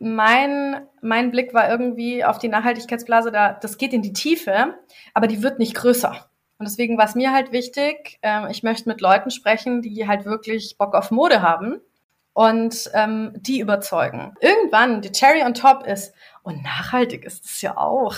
[0.00, 4.74] mein, mein Blick war irgendwie auf die Nachhaltigkeitsblase, da, das geht in die Tiefe,
[5.14, 6.30] aber die wird nicht größer.
[6.58, 10.24] Und deswegen war es mir halt wichtig, äh, ich möchte mit Leuten sprechen, die halt
[10.24, 11.80] wirklich Bock auf Mode haben
[12.32, 14.34] und ähm, die überzeugen.
[14.40, 18.16] Irgendwann, die Cherry on top ist, und nachhaltig ist es ja auch.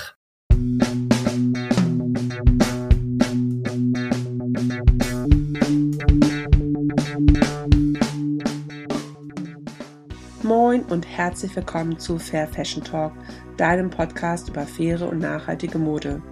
[10.73, 13.13] Moin und herzlich willkommen zu Fair Fashion Talk,
[13.59, 16.23] deinem Podcast über faire und nachhaltige Mode.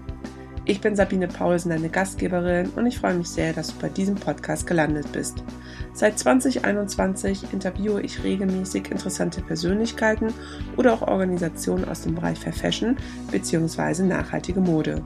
[0.64, 4.14] Ich bin Sabine Paulsen, deine Gastgeberin und ich freue mich sehr, dass du bei diesem
[4.14, 5.44] Podcast gelandet bist.
[5.92, 10.32] Seit 2021 interviewe ich regelmäßig interessante Persönlichkeiten
[10.78, 12.96] oder auch Organisationen aus dem Bereich Fair Fashion
[13.30, 14.04] bzw.
[14.04, 15.02] nachhaltige Mode.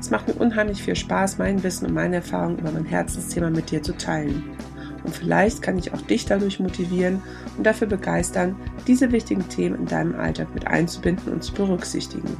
[0.00, 3.70] Es macht mir unheimlich viel Spaß, mein Wissen und meine Erfahrungen über mein Herzensthema mit
[3.70, 4.42] dir zu teilen.
[5.04, 7.22] Und vielleicht kann ich auch dich dadurch motivieren
[7.56, 12.36] und dafür begeistern, diese wichtigen Themen in deinem Alltag mit einzubinden und zu berücksichtigen.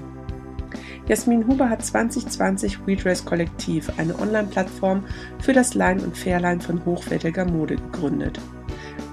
[1.06, 5.04] Jasmin Huber hat 2020 Redress Kollektiv, eine Online-Plattform
[5.40, 8.38] für das Line und Fairline von hochwertiger Mode gegründet.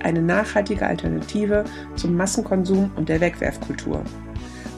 [0.03, 1.64] Eine nachhaltige Alternative
[1.95, 4.03] zum Massenkonsum und der Wegwerfkultur.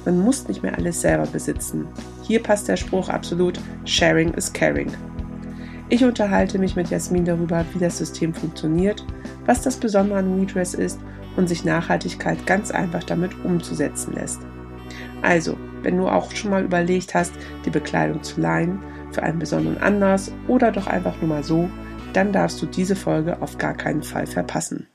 [0.05, 1.87] Man muss nicht mehr alles selber besitzen.
[2.23, 4.89] Hier passt der Spruch absolut, Sharing is Caring.
[5.91, 9.03] Ich unterhalte mich mit Jasmin darüber, wie das System funktioniert,
[9.45, 10.99] was das Besondere an WeDress ist
[11.35, 14.39] und sich Nachhaltigkeit ganz einfach damit umzusetzen lässt.
[15.23, 17.33] Also, wenn du auch schon mal überlegt hast,
[17.65, 21.67] die Bekleidung zu leihen für einen besonderen Anlass oder doch einfach nur mal so,
[22.13, 24.87] dann darfst du diese Folge auf gar keinen Fall verpassen.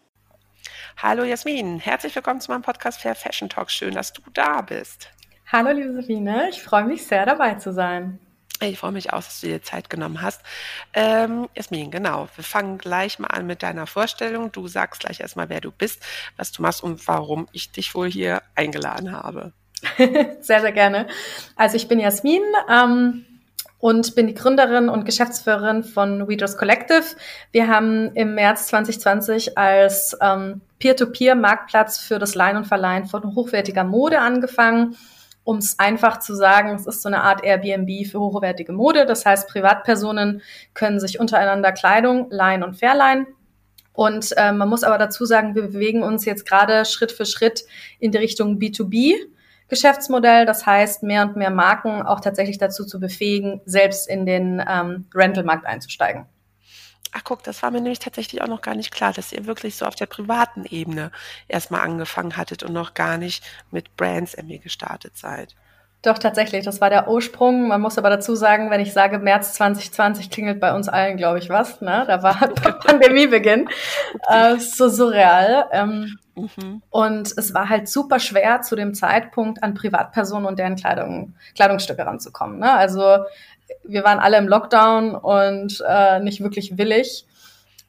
[0.96, 3.72] Hallo Jasmin, herzlich willkommen zu meinem Podcast Fair Fashion Talk.
[3.72, 5.08] Schön, dass du da bist.
[5.50, 8.20] Hallo liebe Sabine, ich freue mich sehr dabei zu sein.
[8.60, 10.40] Ich freue mich auch, dass du dir Zeit genommen hast.
[10.92, 12.28] Ähm, Jasmin, genau.
[12.36, 14.52] Wir fangen gleich mal an mit deiner Vorstellung.
[14.52, 16.02] Du sagst gleich erstmal, wer du bist,
[16.36, 19.52] was du machst und warum ich dich wohl hier eingeladen habe.
[20.40, 21.08] sehr, sehr gerne.
[21.56, 23.26] Also ich bin Jasmin ähm,
[23.78, 27.04] und bin die Gründerin und Geschäftsführerin von Readers Collective.
[27.50, 33.84] Wir haben im März 2020 als ähm, Peer-to-Peer-Marktplatz für das Leihen und Verleihen von hochwertiger
[33.84, 34.96] Mode angefangen
[35.44, 39.06] um es einfach zu sagen, es ist so eine Art Airbnb für hochwertige Mode.
[39.06, 43.26] Das heißt, Privatpersonen können sich untereinander Kleidung leihen und verleihen.
[43.92, 47.64] Und äh, man muss aber dazu sagen, wir bewegen uns jetzt gerade Schritt für Schritt
[48.00, 49.14] in die Richtung B2B.
[49.68, 54.62] Geschäftsmodell, das heißt, mehr und mehr Marken auch tatsächlich dazu zu befähigen, selbst in den
[54.68, 56.26] ähm, Rentalmarkt einzusteigen.
[57.16, 59.76] Ach guck, das war mir nämlich tatsächlich auch noch gar nicht klar, dass ihr wirklich
[59.76, 61.12] so auf der privaten Ebene
[61.46, 65.54] erstmal angefangen hattet und noch gar nicht mit Brands irgendwie gestartet seid.
[66.02, 67.68] Doch, tatsächlich, das war der Ursprung.
[67.68, 71.38] Man muss aber dazu sagen, wenn ich sage März 2020, klingelt bei uns allen, glaube
[71.38, 71.80] ich, was.
[71.80, 72.04] Ne?
[72.06, 72.34] Da war
[72.84, 73.68] Pandemiebeginn.
[74.28, 75.66] äh, so surreal.
[75.72, 76.82] Ähm, mhm.
[76.90, 82.04] Und es war halt super schwer, zu dem Zeitpunkt an Privatpersonen und deren Kleidung, Kleidungsstücke
[82.04, 82.58] ranzukommen.
[82.58, 82.70] Ne?
[82.70, 83.24] Also
[83.82, 87.26] wir waren alle im Lockdown und äh, nicht wirklich willig,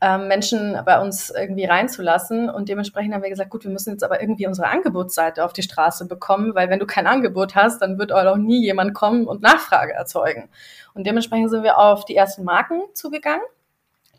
[0.02, 2.50] äh, Menschen bei uns irgendwie reinzulassen.
[2.50, 5.64] Und dementsprechend haben wir gesagt, gut, wir müssen jetzt aber irgendwie unsere Angebotsseite auf die
[5.64, 9.42] Straße bekommen, weil wenn du kein Angebot hast, dann wird auch nie jemand kommen und
[9.42, 10.50] Nachfrage erzeugen.
[10.94, 13.44] Und dementsprechend sind wir auf die ersten Marken zugegangen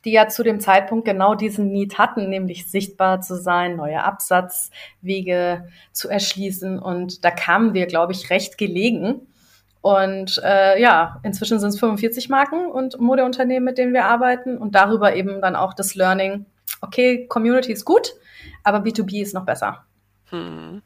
[0.06, 5.69] die ja zu dem Zeitpunkt genau diesen Need hatten, nämlich sichtbar zu sein, neue Absatzwege
[5.91, 6.78] zu erschließen.
[6.78, 9.27] Und da kamen wir, glaube ich, recht gelegen
[9.87, 14.75] und äh, ja, inzwischen sind es 45 Marken und Modeunternehmen, mit denen wir arbeiten und
[14.75, 16.45] darüber eben dann auch das Learning,
[16.81, 18.15] okay, Community ist gut,
[18.65, 19.85] aber B2B ist noch besser.
[20.31, 20.83] Hm.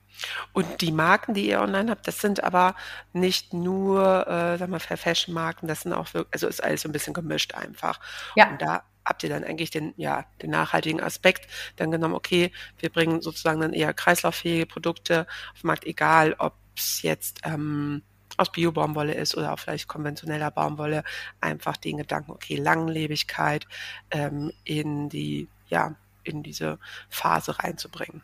[0.52, 2.74] Und die Marken, die ihr online habt, das sind aber
[3.14, 6.92] nicht nur, äh, sag mal, Fashion-Marken, das sind auch wirklich, also ist alles so ein
[6.92, 8.00] bisschen gemischt einfach.
[8.36, 8.50] Ja.
[8.50, 12.90] Und da habt ihr dann eigentlich den, ja, den nachhaltigen Aspekt dann genommen, okay, wir
[12.90, 18.02] bringen sozusagen dann eher kreislauffähige Produkte auf den Markt, egal ob es jetzt ähm,
[18.40, 21.04] aus Bio-Baumwolle ist oder auch vielleicht konventioneller Baumwolle,
[21.40, 23.66] einfach den Gedanken, okay, Langlebigkeit
[24.10, 26.78] ähm, in die, ja, in diese
[27.10, 28.22] Phase reinzubringen.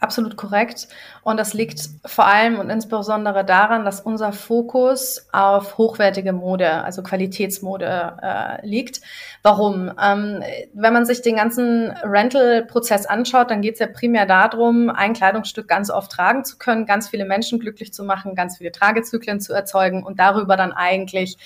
[0.00, 0.86] Absolut korrekt.
[1.24, 7.02] Und das liegt vor allem und insbesondere daran, dass unser Fokus auf hochwertige Mode, also
[7.02, 9.00] Qualitätsmode äh, liegt.
[9.42, 9.90] Warum?
[10.00, 15.14] Ähm, wenn man sich den ganzen Rental-Prozess anschaut, dann geht es ja primär darum, ein
[15.14, 19.40] Kleidungsstück ganz oft tragen zu können, ganz viele Menschen glücklich zu machen, ganz viele Tragezyklen
[19.40, 21.38] zu erzeugen und darüber dann eigentlich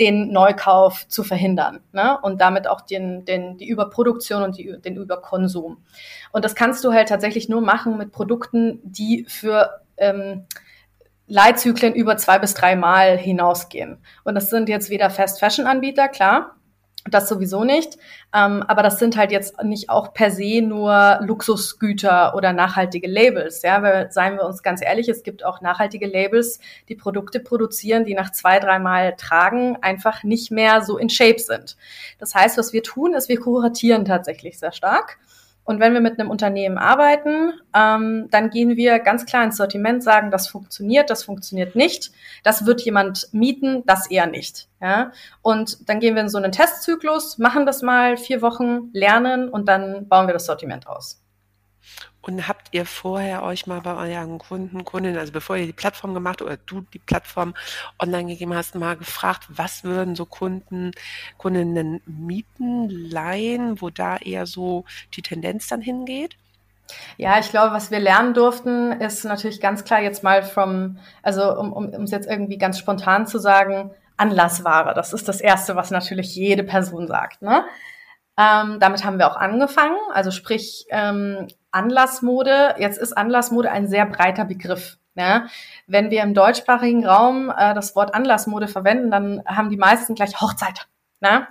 [0.00, 2.18] den Neukauf zu verhindern ne?
[2.22, 5.76] und damit auch den, den, die Überproduktion und die, den Überkonsum.
[6.32, 10.46] Und das kannst du halt tatsächlich nur machen mit Produkten, die für ähm,
[11.28, 13.98] Leitzyklen über zwei bis drei Mal hinausgehen.
[14.24, 16.56] Und das sind jetzt weder Fast-Fashion-Anbieter, klar,
[17.08, 17.96] Das sowieso nicht.
[18.34, 23.62] Ähm, aber das sind halt jetzt nicht auch per se nur Luxusgüter oder nachhaltige Labels.
[23.62, 28.04] Ja, weil, seien wir uns ganz ehrlich, es gibt auch nachhaltige Labels, die Produkte produzieren,
[28.04, 31.76] die nach zwei, dreimal tragen einfach nicht mehr so in Shape sind.
[32.18, 35.18] Das heißt, was wir tun, ist, wir kuratieren tatsächlich sehr stark
[35.70, 40.02] und wenn wir mit einem Unternehmen arbeiten, ähm, dann gehen wir ganz klar ins Sortiment,
[40.02, 42.10] sagen, das funktioniert, das funktioniert nicht,
[42.42, 44.66] das wird jemand mieten, das eher nicht.
[44.80, 45.12] Ja?
[45.42, 49.68] Und dann gehen wir in so einen Testzyklus, machen das mal vier Wochen, lernen und
[49.68, 51.22] dann bauen wir das Sortiment aus.
[52.22, 56.14] Und habt ihr vorher euch mal bei euren Kunden, Kundinnen, also bevor ihr die Plattform
[56.14, 57.54] gemacht oder du die Plattform
[57.98, 60.92] online gegeben hast, mal gefragt, was würden so Kunden,
[61.38, 64.84] Kundinnen mieten, leihen, wo da eher so
[65.14, 66.36] die Tendenz dann hingeht?
[67.16, 71.56] Ja, ich glaube, was wir lernen durften, ist natürlich ganz klar jetzt mal vom, also
[71.56, 74.94] um, um, es jetzt irgendwie ganz spontan zu sagen, Anlassware.
[74.94, 77.42] Das ist das Erste, was natürlich jede Person sagt.
[77.42, 77.64] Ne?
[78.40, 79.98] Ähm, damit haben wir auch angefangen.
[80.12, 84.96] Also sprich, ähm, Anlassmode, jetzt ist Anlassmode ein sehr breiter Begriff.
[85.14, 85.46] Ja?
[85.86, 90.40] Wenn wir im deutschsprachigen Raum äh, das Wort Anlassmode verwenden, dann haben die meisten gleich
[90.40, 90.88] Hochzeit.
[91.20, 91.48] Ne?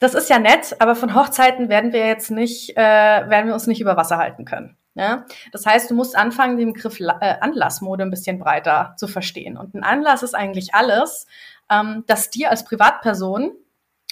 [0.00, 3.68] Das ist ja nett, aber von Hochzeiten werden wir jetzt nicht, äh, werden wir uns
[3.68, 4.76] nicht über Wasser halten können.
[4.94, 5.26] Ja?
[5.52, 9.56] Das heißt, du musst anfangen, den Begriff äh, Anlassmode ein bisschen breiter zu verstehen.
[9.56, 11.26] Und ein Anlass ist eigentlich alles,
[11.70, 13.52] ähm, das dir als Privatperson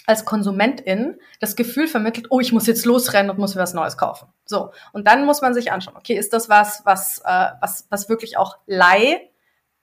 [0.05, 3.97] als Konsumentin das Gefühl vermittelt, oh, ich muss jetzt losrennen und muss mir was Neues
[3.97, 4.27] kaufen.
[4.45, 4.71] So.
[4.91, 8.37] Und dann muss man sich anschauen, okay, ist das was, was, äh, was, was wirklich
[8.37, 9.29] auch Leih,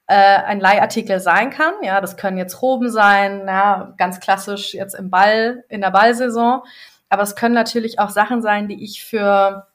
[0.06, 1.75] äh, ein Leihartikel sein kann?
[1.82, 6.62] Ja, das können jetzt Roben sein, ja, ganz klassisch jetzt im Ball, in der Ballsaison.
[7.08, 9.66] Aber es können natürlich auch Sachen sein, die ich für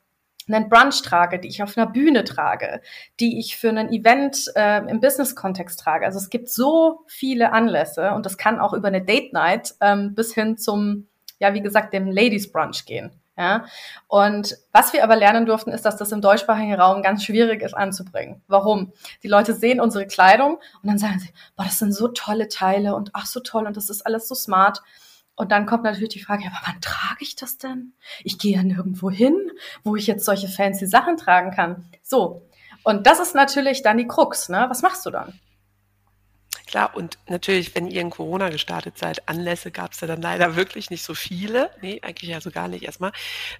[0.47, 2.81] einen Brunch trage, die ich auf einer Bühne trage,
[3.19, 6.05] die ich für ein Event äh, im Business-Kontext trage.
[6.05, 10.13] Also es gibt so viele Anlässe und das kann auch über eine Date Night ähm,
[10.13, 11.07] bis hin zum,
[11.39, 13.11] ja, wie gesagt, dem Ladies Brunch gehen.
[13.37, 13.65] Ja,
[14.07, 17.73] und was wir aber lernen durften, ist, dass das im deutschsprachigen Raum ganz schwierig ist
[17.73, 18.41] anzubringen.
[18.47, 18.93] Warum?
[19.23, 22.95] Die Leute sehen unsere Kleidung und dann sagen sie, boah, das sind so tolle Teile
[22.95, 24.81] und ach so toll und das ist alles so smart.
[25.35, 27.93] Und dann kommt natürlich die Frage, ja, aber wann trage ich das denn?
[28.23, 29.35] Ich gehe ja nirgendwo hin,
[29.83, 31.89] wo ich jetzt solche fancy Sachen tragen kann.
[32.01, 32.47] So.
[32.83, 34.65] Und das ist natürlich dann die Krux, ne?
[34.69, 35.39] Was machst du dann?
[36.67, 40.55] Klar, und natürlich, wenn ihr in Corona gestartet seid, Anlässe gab es ja dann leider
[40.55, 41.69] wirklich nicht so viele.
[41.81, 43.11] Nee, eigentlich ja so gar nicht erstmal.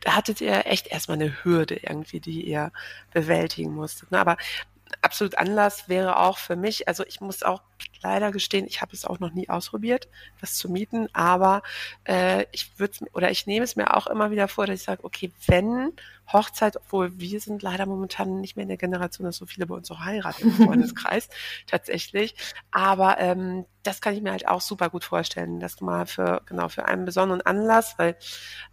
[0.02, 2.72] Da hattet ihr echt erstmal eine Hürde irgendwie, die ihr
[3.14, 4.12] bewältigen musstet.
[4.12, 4.20] Ne?
[4.20, 4.38] Aber
[5.02, 7.62] absolut Anlass wäre auch für mich, also ich muss auch
[8.02, 10.08] leider gestehen, ich habe es auch noch nie ausprobiert,
[10.42, 11.64] das zu mieten, aber
[12.06, 15.04] äh, ich würde oder ich nehme es mir auch immer wieder vor, dass ich sage,
[15.04, 15.94] okay, wenn
[16.32, 19.76] Hochzeit, obwohl wir sind leider momentan nicht mehr in der Generation, dass so viele bei
[19.76, 21.30] uns auch heiraten im Freundeskreis
[21.68, 22.36] tatsächlich,
[22.72, 26.42] aber ähm, das kann ich mir halt auch super gut vorstellen, dass du mal für
[26.46, 28.18] genau für einen besonderen Anlass, weil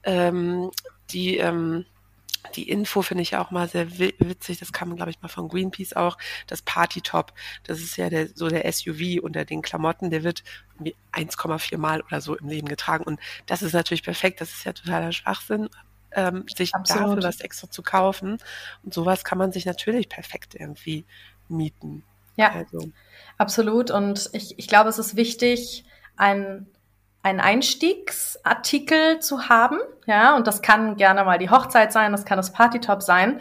[0.04, 0.70] ähm,
[1.10, 1.84] die ähm,
[2.56, 4.58] die Info finde ich auch mal sehr witzig.
[4.58, 6.18] Das kann man, glaube ich, mal von Greenpeace auch.
[6.46, 7.32] Das Party-Top,
[7.64, 10.10] das ist ja der, so der SUV unter den Klamotten.
[10.10, 10.42] Der wird
[11.12, 13.04] 1,4 Mal oder so im Leben getragen.
[13.04, 14.40] Und das ist natürlich perfekt.
[14.40, 15.68] Das ist ja totaler Schwachsinn,
[16.12, 17.08] ähm, sich Absolut.
[17.08, 18.38] dafür was extra zu kaufen.
[18.82, 21.04] Und sowas kann man sich natürlich perfekt irgendwie
[21.48, 22.04] mieten.
[22.36, 22.90] Ja, also.
[23.38, 23.90] absolut.
[23.90, 25.84] Und ich, ich glaube, es ist wichtig,
[26.16, 26.66] ein
[27.22, 32.36] einen Einstiegsartikel zu haben, ja, und das kann gerne mal die Hochzeit sein, das kann
[32.36, 33.40] das Partytop sein.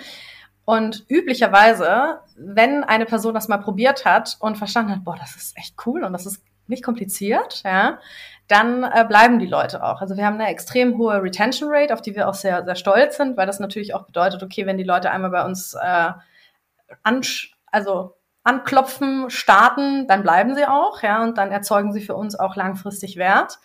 [0.65, 5.57] Und üblicherweise, wenn eine Person das mal probiert hat und verstanden hat, boah, das ist
[5.57, 7.99] echt cool und das ist nicht kompliziert, ja,
[8.47, 10.01] dann äh, bleiben die Leute auch.
[10.01, 13.17] Also wir haben eine extrem hohe Retention Rate, auf die wir auch sehr, sehr stolz
[13.17, 16.11] sind, weil das natürlich auch bedeutet, okay, wenn die Leute einmal bei uns äh,
[17.71, 22.55] also anklopfen, starten, dann bleiben sie auch, ja, und dann erzeugen sie für uns auch
[22.55, 23.59] langfristig Wert.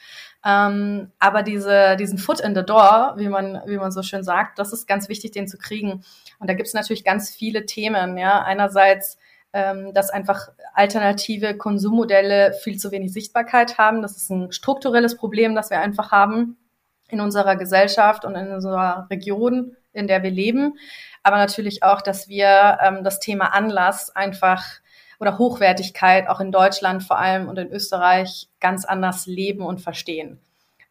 [0.45, 4.59] Ähm, aber diese, diesen Foot in the Door, wie man, wie man so schön sagt,
[4.59, 6.05] das ist ganz wichtig, den zu kriegen.
[6.39, 8.43] Und da gibt es natürlich ganz viele Themen, ja.
[8.43, 9.19] Einerseits,
[9.53, 14.03] ähm, dass einfach alternative Konsummodelle viel zu wenig Sichtbarkeit haben.
[14.03, 16.59] Das ist ein strukturelles Problem, das wir einfach haben
[17.09, 20.75] in unserer Gesellschaft und in unserer Region, in der wir leben
[21.27, 24.65] aber natürlich auch, dass wir ähm, das Thema Anlass einfach
[25.19, 30.39] oder Hochwertigkeit auch in Deutschland vor allem und in Österreich ganz anders leben und verstehen.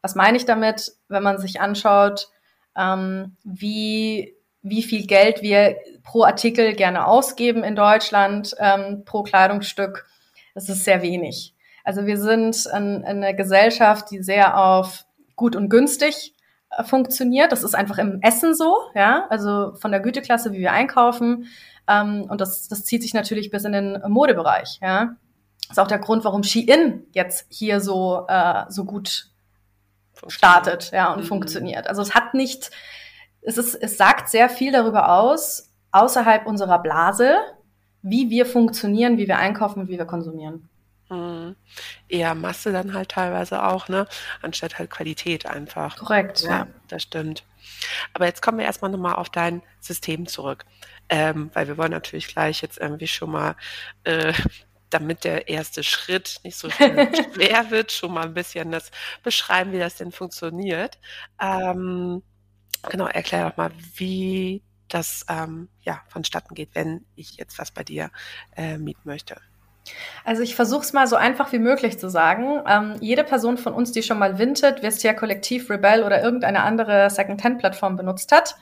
[0.02, 2.28] Was meine ich damit, wenn man sich anschaut,
[2.78, 10.06] ähm, wie, wie viel Geld wir pro Artikel gerne ausgeben in Deutschland, ähm, pro Kleidungsstück?
[10.54, 11.54] Das ist sehr wenig.
[11.86, 15.06] Also wir sind in, in eine Gesellschaft, die sehr auf
[15.38, 16.35] gut und günstig
[16.84, 17.52] funktioniert.
[17.52, 21.48] Das ist einfach im Essen so, ja, also von der Güteklasse, wie wir einkaufen.
[21.88, 25.16] Ähm, und das, das zieht sich natürlich bis in den Modebereich, ja.
[25.68, 29.30] Das ist auch der Grund, warum Shein jetzt hier so, äh, so gut
[30.28, 31.28] startet, ja, und mhm.
[31.28, 31.88] funktioniert.
[31.88, 32.72] Also es hat nicht,
[33.42, 37.38] es ist, es sagt sehr viel darüber aus, außerhalb unserer Blase,
[38.02, 40.70] wie wir funktionieren, wie wir einkaufen, wie wir konsumieren.
[41.10, 41.56] Mhm.
[42.10, 44.08] Eher Masse dann halt teilweise auch, ne?
[44.42, 45.98] Anstatt halt Qualität einfach.
[45.98, 46.50] Korrekt, ja.
[46.50, 46.68] ja.
[46.88, 47.44] Das stimmt.
[48.14, 50.66] Aber jetzt kommen wir erstmal nochmal auf dein System zurück.
[51.10, 53.56] Ähm, weil wir wollen natürlich gleich jetzt irgendwie schon mal,
[54.06, 54.34] äh,
[54.90, 58.92] damit der erste Schritt nicht so schwer wird, schon mal ein bisschen das
[59.24, 60.98] beschreiben, wie das denn funktioniert.
[61.40, 62.24] Ähm,
[62.90, 67.84] genau, erklär doch mal, wie das ähm, ja vonstatten geht, wenn ich jetzt was bei
[67.84, 68.12] dir
[68.56, 69.42] äh, mieten möchte.
[70.24, 72.62] Also ich versuche es mal so einfach wie möglich zu sagen.
[72.68, 77.10] Ähm, jede Person von uns, die schon mal Vinted, Vestia Kollektiv, Rebel oder irgendeine andere
[77.10, 78.56] Second-Hand-Plattform benutzt hat,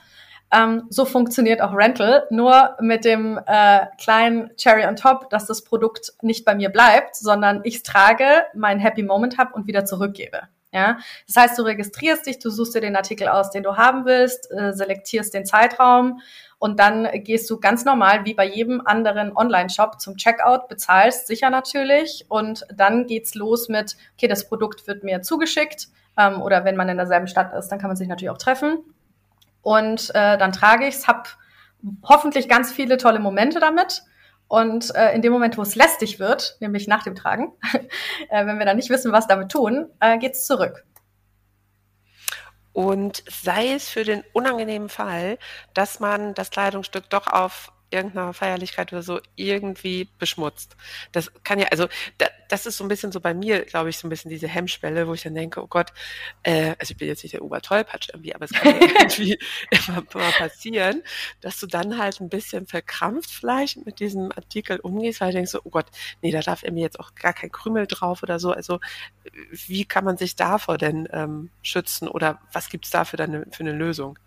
[0.52, 5.64] ähm, so funktioniert auch Rental, nur mit dem äh, kleinen Cherry on top, dass das
[5.64, 10.42] Produkt nicht bei mir bleibt, sondern ich trage, mein Happy Moment habe und wieder zurückgebe.
[10.72, 14.06] Ja, das heißt, du registrierst dich, du suchst dir den Artikel aus, den du haben
[14.06, 16.20] willst, äh, selektierst den Zeitraum
[16.58, 21.50] und dann gehst du ganz normal wie bei jedem anderen Online-Shop zum Checkout, bezahlst sicher
[21.50, 22.24] natürlich.
[22.28, 26.88] Und dann geht's los mit, okay, das Produkt wird mir zugeschickt ähm, oder wenn man
[26.88, 28.78] in derselben Stadt ist, dann kann man sich natürlich auch treffen.
[29.62, 31.36] Und äh, dann trage ich's, hab
[32.02, 34.02] hoffentlich ganz viele tolle Momente damit.
[34.46, 37.52] Und äh, in dem Moment, wo es lästig wird, nämlich nach dem Tragen,
[38.30, 40.84] äh, wenn wir dann nicht wissen, was damit tun, äh, geht's zurück.
[42.74, 45.38] Und sei es für den unangenehmen Fall,
[45.74, 50.76] dass man das Kleidungsstück doch auf irgendeiner Feierlichkeit oder so irgendwie beschmutzt.
[51.12, 51.86] Das kann ja, also
[52.18, 54.48] da, das ist so ein bisschen so bei mir, glaube ich, so ein bisschen diese
[54.48, 55.92] Hemmschwelle, wo ich dann denke, oh Gott,
[56.42, 59.38] äh, also ich bin jetzt nicht der Obertollpatsch irgendwie, aber es kann ja irgendwie
[59.70, 61.02] immer mal passieren,
[61.40, 65.52] dass du dann halt ein bisschen verkrampft vielleicht mit diesem Artikel umgehst, weil du denkst
[65.52, 65.86] so, oh Gott,
[66.22, 68.52] nee, da darf irgendwie jetzt auch gar kein Krümel drauf oder so.
[68.52, 68.80] Also
[69.50, 73.62] wie kann man sich davor denn ähm, schützen oder was gibt's da für, eine, für
[73.62, 74.18] eine Lösung?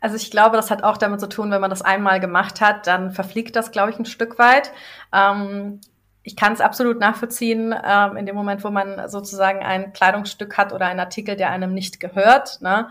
[0.00, 2.86] Also ich glaube, das hat auch damit zu tun, wenn man das einmal gemacht hat,
[2.86, 4.72] dann verfliegt das, glaube ich, ein Stück weit.
[5.12, 5.80] Ähm,
[6.24, 10.72] ich kann es absolut nachvollziehen, ähm, in dem Moment, wo man sozusagen ein Kleidungsstück hat
[10.72, 12.88] oder einen Artikel, der einem nicht gehört, ne,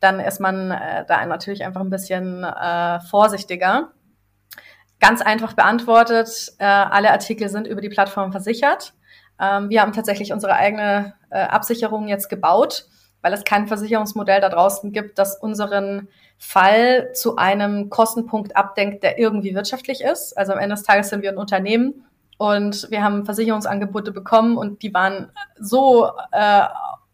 [0.00, 3.92] dann ist man äh, da natürlich einfach ein bisschen äh, vorsichtiger.
[5.00, 8.94] Ganz einfach beantwortet, äh, alle Artikel sind über die Plattform versichert.
[9.40, 12.86] Ähm, wir haben tatsächlich unsere eigene äh, Absicherung jetzt gebaut
[13.24, 19.18] weil es kein Versicherungsmodell da draußen gibt, das unseren Fall zu einem Kostenpunkt abdenkt, der
[19.18, 20.36] irgendwie wirtschaftlich ist.
[20.36, 22.04] Also am Ende des Tages sind wir ein Unternehmen
[22.36, 26.64] und wir haben Versicherungsangebote bekommen und die waren so äh,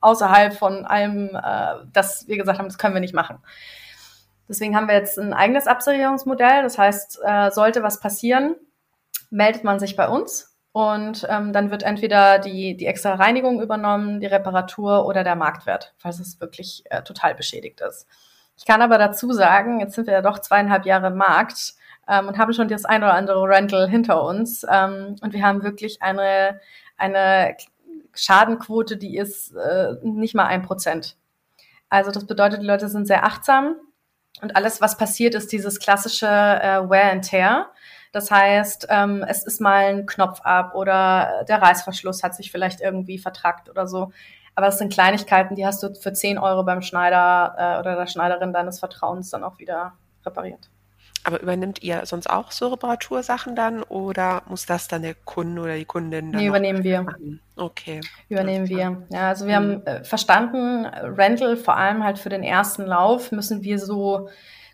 [0.00, 3.38] außerhalb von allem, äh, dass wir gesagt haben, das können wir nicht machen.
[4.48, 6.64] Deswegen haben wir jetzt ein eigenes Absicherungsmodell.
[6.64, 8.56] Das heißt, äh, sollte was passieren,
[9.30, 14.20] meldet man sich bei uns und ähm, dann wird entweder die, die extra Reinigung übernommen,
[14.20, 18.06] die Reparatur oder der Marktwert, falls es wirklich äh, total beschädigt ist.
[18.56, 21.74] Ich kann aber dazu sagen, jetzt sind wir ja doch zweieinhalb Jahre im Markt
[22.06, 24.64] ähm, und haben schon das ein oder andere Rental hinter uns.
[24.70, 26.60] Ähm, und wir haben wirklich eine,
[26.96, 27.56] eine
[28.14, 31.16] Schadenquote, die ist äh, nicht mal ein Prozent.
[31.88, 33.76] Also das bedeutet, die Leute sind sehr achtsam
[34.42, 37.72] und alles, was passiert, ist dieses klassische äh, Wear and Tear.
[38.12, 42.80] Das heißt, ähm, es ist mal ein Knopf ab oder der Reißverschluss hat sich vielleicht
[42.80, 44.12] irgendwie vertrackt oder so.
[44.54, 48.06] Aber es sind Kleinigkeiten, die hast du für 10 Euro beim Schneider äh, oder der
[48.06, 49.92] Schneiderin deines Vertrauens dann auch wieder
[50.26, 50.68] repariert.
[51.22, 55.76] Aber übernimmt ihr sonst auch so Reparatursachen dann oder muss das dann der Kunde oder
[55.76, 56.40] die Kundin dann?
[56.40, 57.02] Nee, übernehmen wir.
[57.02, 57.40] Machen?
[57.56, 58.00] Okay.
[58.28, 59.02] Übernehmen wir.
[59.10, 59.64] Ja, also wir mhm.
[59.64, 64.30] haben äh, verstanden, Rental vor allem halt für den ersten Lauf müssen wir so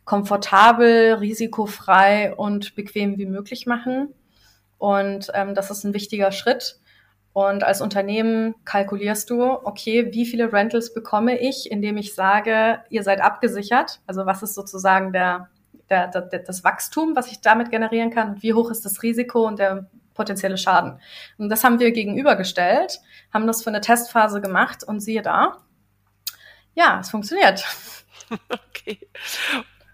[0.06, 4.14] komfortabel, risikofrei und bequem wie möglich machen.
[4.78, 6.78] Und ähm, das ist ein wichtiger Schritt.
[7.32, 13.02] Und als Unternehmen kalkulierst du, okay, wie viele Rentals bekomme ich, indem ich sage, ihr
[13.02, 14.00] seid abgesichert?
[14.06, 15.50] Also was ist sozusagen der,
[15.90, 18.40] der, der, das Wachstum, was ich damit generieren kann?
[18.42, 20.98] wie hoch ist das Risiko und der potenzielle Schaden?
[21.36, 23.00] Und das haben wir gegenübergestellt,
[23.34, 25.62] haben das für eine Testphase gemacht und siehe da,
[26.74, 27.66] ja, es funktioniert.
[28.50, 28.98] Okay.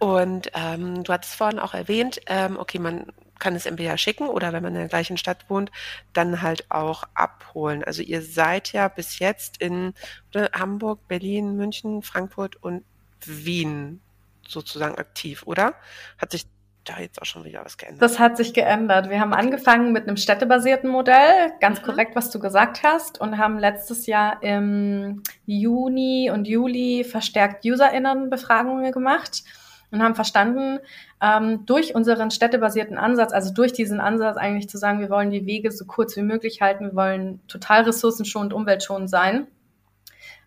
[0.02, 4.52] Und ähm, du hattest vorhin auch erwähnt, ähm, okay, man kann es entweder schicken oder
[4.52, 5.70] wenn man in der gleichen Stadt wohnt,
[6.12, 7.84] dann halt auch abholen.
[7.84, 9.94] Also ihr seid ja bis jetzt in
[10.34, 12.82] Hamburg, Berlin, München, Frankfurt und
[13.24, 14.00] Wien
[14.44, 15.74] sozusagen aktiv, oder?
[16.18, 16.46] Hat sich
[16.82, 18.02] da jetzt auch schon wieder was geändert?
[18.02, 19.08] Das hat sich geändert.
[19.08, 21.84] Wir haben angefangen mit einem städtebasierten Modell, ganz mhm.
[21.84, 28.90] korrekt, was du gesagt hast, und haben letztes Jahr im Juni und Juli verstärkt UserInnen-Befragungen
[28.90, 29.44] gemacht
[29.92, 30.80] und haben verstanden,
[31.22, 35.46] ähm, durch unseren städtebasierten Ansatz, also durch diesen Ansatz eigentlich zu sagen, wir wollen die
[35.46, 39.46] Wege so kurz wie möglich halten, wir wollen total ressourcenschonend, umweltschonend sein,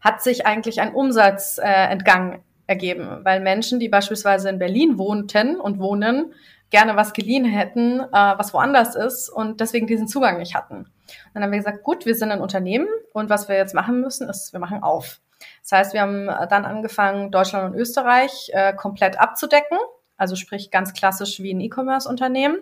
[0.02, 5.60] hat sich eigentlich ein Umsatz äh, entgangen ergeben, weil Menschen, die beispielsweise in Berlin wohnten
[5.60, 6.34] und wohnen,
[6.72, 10.78] gerne was geliehen hätten, äh, was woanders ist und deswegen diesen Zugang nicht hatten.
[10.78, 10.88] Und
[11.34, 14.28] dann haben wir gesagt, gut, wir sind ein Unternehmen und was wir jetzt machen müssen,
[14.28, 15.22] ist, wir machen auf.
[15.68, 19.80] Das heißt, wir haben dann angefangen, Deutschland und Österreich äh, komplett abzudecken,
[20.16, 22.60] also sprich ganz klassisch wie ein E-Commerce-Unternehmen.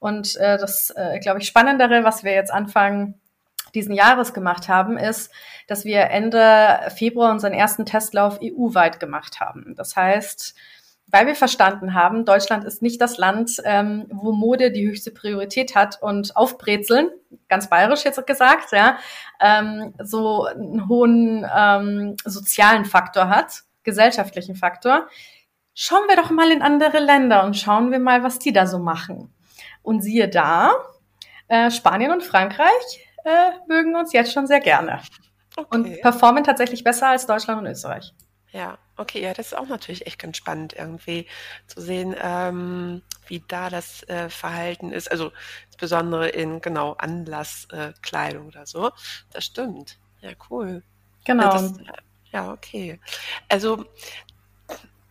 [0.00, 3.20] Und äh, das, äh, glaube ich, Spannendere, was wir jetzt anfangen
[3.72, 5.30] diesen Jahres gemacht haben, ist,
[5.68, 9.76] dass wir Ende Februar unseren ersten Testlauf EU-weit gemacht haben.
[9.76, 10.56] Das heißt,
[11.10, 15.74] weil wir verstanden haben, Deutschland ist nicht das Land, ähm, wo Mode die höchste Priorität
[15.74, 17.10] hat und aufbrezeln,
[17.48, 18.98] ganz bayerisch jetzt gesagt, ja,
[19.40, 25.08] ähm, so einen hohen ähm, sozialen Faktor hat, gesellschaftlichen Faktor.
[25.74, 28.78] Schauen wir doch mal in andere Länder und schauen wir mal, was die da so
[28.78, 29.32] machen.
[29.82, 30.72] Und siehe da,
[31.48, 35.00] äh, Spanien und Frankreich äh, mögen uns jetzt schon sehr gerne.
[35.56, 35.66] Okay.
[35.70, 38.14] Und performen tatsächlich besser als Deutschland und Österreich.
[38.52, 41.26] Ja, okay, ja, das ist auch natürlich echt ganz spannend, irgendwie
[41.68, 45.10] zu sehen, ähm, wie da das äh, Verhalten ist.
[45.10, 45.30] Also
[45.66, 48.90] insbesondere in genau Anlasskleidung äh, oder so.
[49.32, 49.98] Das stimmt.
[50.20, 50.82] Ja, cool.
[51.24, 51.52] Genau.
[51.52, 51.74] Das,
[52.32, 52.98] ja, okay.
[53.48, 53.86] Also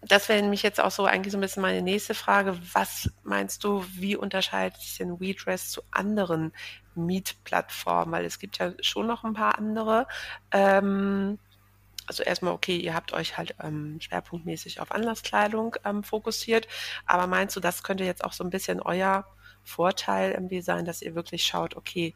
[0.02, 2.58] das wäre nämlich jetzt auch so eigentlich so ein bisschen meine nächste Frage.
[2.74, 6.54] Was meinst du, wie unterscheidet sich denn WeDress zu anderen
[6.96, 8.12] Mietplattformen?
[8.14, 10.08] Weil es gibt ja schon noch ein paar andere.
[10.52, 11.38] Ähm,
[12.10, 16.68] also erstmal, okay, ihr habt euch halt ähm, schwerpunktmäßig auf Anlasskleidung ähm, fokussiert,
[17.06, 19.26] aber meinst du, das könnte jetzt auch so ein bisschen euer
[19.64, 22.16] Vorteil irgendwie sein, dass ihr wirklich schaut, okay,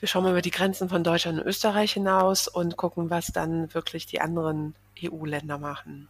[0.00, 3.72] wir schauen mal über die Grenzen von Deutschland und Österreich hinaus und gucken, was dann
[3.74, 6.08] wirklich die anderen EU-Länder machen?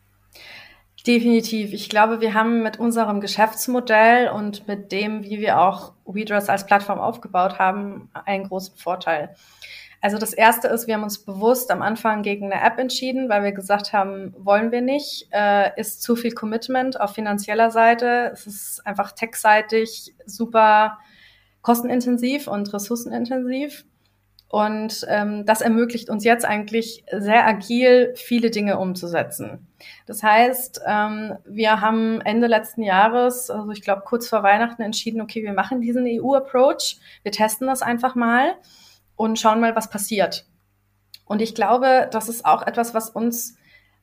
[1.06, 1.72] Definitiv.
[1.72, 6.66] Ich glaube, wir haben mit unserem Geschäftsmodell und mit dem, wie wir auch WeDress als
[6.66, 9.34] Plattform aufgebaut haben, einen großen Vorteil.
[10.00, 13.42] Also das erste ist, wir haben uns bewusst am Anfang gegen eine App entschieden, weil
[13.42, 18.30] wir gesagt haben, wollen wir nicht, äh, ist zu viel Commitment auf finanzieller Seite.
[18.32, 20.98] Es ist einfach techseitig super
[21.60, 23.84] kostenintensiv und ressourcenintensiv.
[24.48, 29.68] Und ähm, das ermöglicht uns jetzt eigentlich sehr agil viele Dinge umzusetzen.
[30.06, 35.20] Das heißt, ähm, wir haben Ende letzten Jahres, also ich glaube kurz vor Weihnachten, entschieden,
[35.20, 38.54] okay, wir machen diesen EU-Approach, wir testen das einfach mal
[39.20, 40.46] und schauen mal, was passiert.
[41.26, 43.54] Und ich glaube, das ist auch etwas, was uns,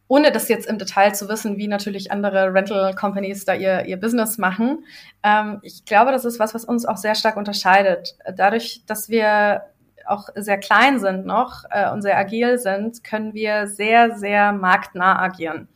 [0.08, 4.00] ohne das jetzt im Detail zu wissen, wie natürlich andere Rental Companies da ihr, ihr
[4.00, 4.86] Business machen,
[5.24, 8.16] ähm, ich glaube, das ist was, was uns auch sehr stark unterscheidet.
[8.36, 9.64] Dadurch, dass wir
[10.06, 15.20] auch sehr klein sind noch äh, und sehr agil sind, können wir sehr, sehr marktnah
[15.20, 15.68] agieren.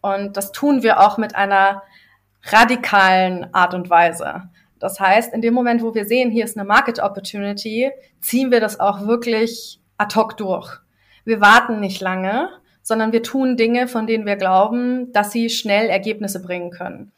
[0.00, 1.82] Und das tun wir auch mit einer
[2.44, 4.48] radikalen Art und Weise.
[4.80, 7.90] Das heißt, in dem Moment, wo wir sehen, hier ist eine Market Opportunity,
[8.20, 10.78] ziehen wir das auch wirklich ad hoc durch.
[11.24, 12.48] Wir warten nicht lange,
[12.82, 17.12] sondern wir tun Dinge, von denen wir glauben, dass sie schnell Ergebnisse bringen können.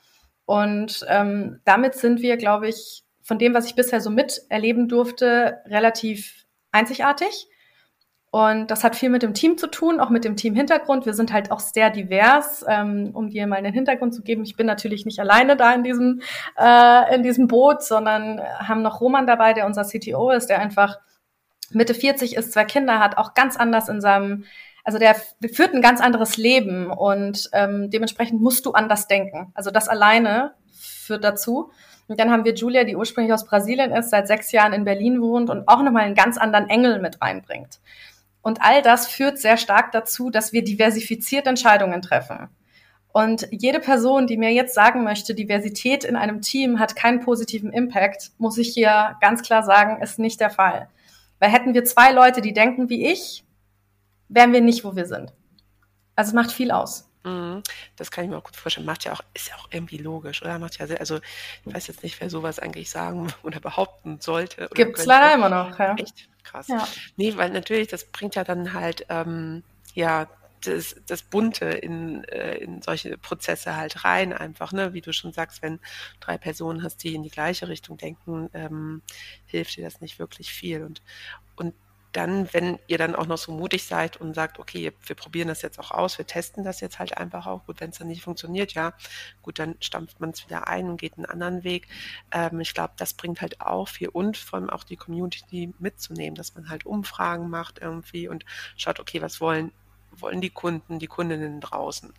[0.44, 5.58] Und ähm, damit sind wir, glaube ich, von dem, was ich bisher so miterleben durfte,
[5.66, 7.46] relativ einzigartig.
[8.32, 11.04] Und das hat viel mit dem Team zu tun, auch mit dem Team-Hintergrund.
[11.04, 14.42] Wir sind halt auch sehr divers, ähm, um dir mal einen Hintergrund zu geben.
[14.42, 16.22] Ich bin natürlich nicht alleine da in diesem,
[16.58, 20.98] äh, in diesem Boot, sondern haben noch Roman dabei, der unser CTO ist, der einfach
[21.72, 24.44] Mitte 40 ist, zwei Kinder hat, auch ganz anders in seinem,
[24.82, 25.14] also der
[25.52, 29.52] führt ein ganz anderes Leben und ähm, dementsprechend musst du anders denken.
[29.52, 31.70] Also das alleine führt dazu.
[32.08, 35.20] Und dann haben wir Julia, die ursprünglich aus Brasilien ist, seit sechs Jahren in Berlin
[35.20, 37.78] wohnt und auch nochmal einen ganz anderen Engel mit reinbringt.
[38.42, 42.48] Und all das führt sehr stark dazu, dass wir diversifiziert Entscheidungen treffen.
[43.12, 47.72] Und jede Person, die mir jetzt sagen möchte, Diversität in einem Team hat keinen positiven
[47.72, 50.88] Impact, muss ich hier ganz klar sagen, ist nicht der Fall.
[51.38, 53.44] Weil hätten wir zwei Leute, die denken wie ich,
[54.28, 55.32] wären wir nicht, wo wir sind.
[56.16, 57.08] Also es macht viel aus.
[57.24, 57.62] Mhm.
[57.96, 58.86] Das kann ich mir auch gut vorstellen.
[58.86, 60.58] Macht ja auch, ist ja auch irgendwie logisch, oder?
[60.58, 61.18] Macht ja sehr, also
[61.64, 64.68] ich weiß jetzt nicht, wer sowas eigentlich sagen oder behaupten sollte.
[64.74, 65.94] Gibt es leider immer noch, ja.
[65.96, 66.68] Echt krass.
[66.68, 66.86] Ja.
[67.16, 69.62] Nee, weil natürlich, das bringt ja dann halt, ähm,
[69.94, 70.28] ja,
[70.64, 74.94] das, das Bunte in, äh, in solche Prozesse halt rein, einfach, ne?
[74.94, 75.80] Wie du schon sagst, wenn
[76.20, 79.02] drei Personen hast, die in die gleiche Richtung denken, ähm,
[79.46, 80.84] hilft dir das nicht wirklich viel.
[80.84, 81.02] Und,
[81.56, 81.74] und
[82.12, 85.62] dann, wenn ihr dann auch noch so mutig seid und sagt, okay, wir probieren das
[85.62, 87.64] jetzt auch aus, wir testen das jetzt halt einfach auch.
[87.66, 88.92] Gut, wenn es dann nicht funktioniert, ja,
[89.40, 91.88] gut, dann stampft man es wieder ein und geht einen anderen Weg.
[92.30, 96.34] Ähm, ich glaube, das bringt halt auch viel und vor allem auch die Community mitzunehmen,
[96.34, 98.44] dass man halt Umfragen macht irgendwie und
[98.76, 99.72] schaut, okay, was wollen
[100.14, 102.12] wollen die Kunden, die Kundinnen draußen.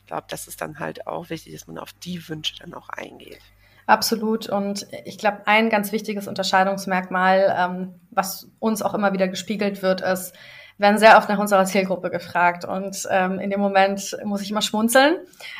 [0.00, 2.88] Ich glaube, das ist dann halt auch wichtig, dass man auf die Wünsche dann auch
[2.88, 3.40] eingeht.
[3.86, 4.48] Absolut.
[4.48, 10.00] Und ich glaube, ein ganz wichtiges Unterscheidungsmerkmal, ähm, was uns auch immer wieder gespiegelt wird,
[10.00, 10.34] ist,
[10.78, 12.64] werden sehr oft nach unserer Zielgruppe gefragt.
[12.64, 15.16] Und ähm, in dem Moment muss ich immer schmunzeln,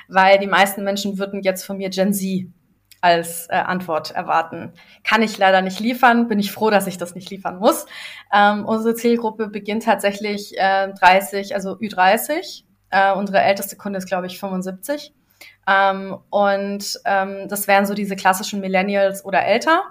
[0.09, 2.49] weil die meisten Menschen würden jetzt von mir Gen Z
[3.01, 4.73] als äh, Antwort erwarten.
[5.05, 7.87] Kann ich leider nicht liefern, bin ich froh, dass ich das nicht liefern muss.
[8.35, 12.65] Ähm, unsere Zielgruppe beginnt tatsächlich äh, 30, also Ü30.
[12.91, 15.15] Äh, unsere älteste Kunde ist, glaube ich, 75.
[15.69, 19.83] Ähm, und ähm, das wären so diese klassischen Millennials oder älter.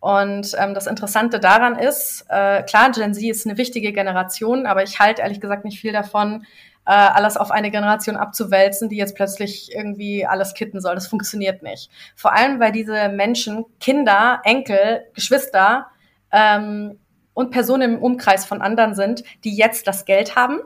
[0.00, 4.82] Und ähm, das Interessante daran ist, äh, klar, Gen Z ist eine wichtige Generation, aber
[4.82, 6.46] ich halte ehrlich gesagt nicht viel davon,
[6.86, 10.94] äh, alles auf eine Generation abzuwälzen, die jetzt plötzlich irgendwie alles kitten soll.
[10.94, 11.90] Das funktioniert nicht.
[12.16, 15.88] Vor allem, weil diese Menschen, Kinder, Enkel, Geschwister
[16.32, 16.98] ähm,
[17.34, 20.60] und Personen im Umkreis von anderen sind, die jetzt das Geld haben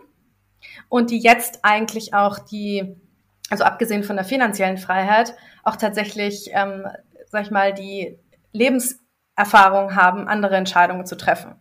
[0.88, 2.94] und die jetzt eigentlich auch die,
[3.50, 6.86] also abgesehen von der finanziellen Freiheit, auch tatsächlich, ähm,
[7.28, 8.18] sag ich mal, die
[8.52, 9.00] Lebens
[9.36, 11.56] Erfahrung haben, andere Entscheidungen zu treffen.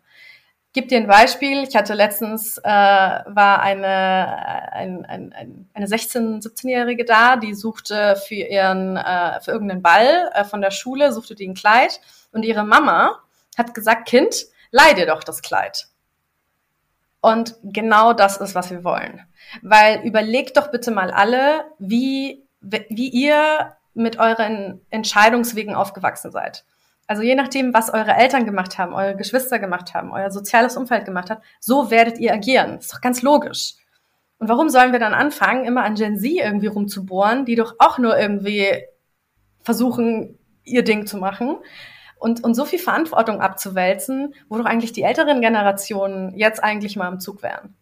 [0.73, 1.63] Gib dir ein Beispiel.
[1.63, 8.15] Ich hatte letztens äh, war eine ein, ein, ein, eine 16, 17-Jährige da, die suchte
[8.15, 12.43] für ihren äh, für irgendeinen Ball äh, von der Schule suchte die ein Kleid und
[12.43, 13.19] ihre Mama
[13.55, 14.35] hat gesagt, Kind,
[14.71, 15.87] leih dir doch das Kleid.
[17.21, 19.21] Und genau das ist, was wir wollen.
[19.61, 26.65] Weil überlegt doch bitte mal alle, wie wie ihr mit euren Entscheidungswegen aufgewachsen seid.
[27.05, 31.05] Also je nachdem, was eure Eltern gemacht haben, eure Geschwister gemacht haben, euer soziales Umfeld
[31.05, 32.77] gemacht hat, so werdet ihr agieren.
[32.79, 33.73] ist doch ganz logisch.
[34.39, 37.97] Und warum sollen wir dann anfangen, immer an Gen Z irgendwie rumzubohren, die doch auch
[37.97, 38.83] nur irgendwie
[39.61, 41.57] versuchen, ihr Ding zu machen
[42.19, 47.09] und, und so viel Verantwortung abzuwälzen, wo doch eigentlich die älteren Generationen jetzt eigentlich mal
[47.09, 47.75] im Zug wären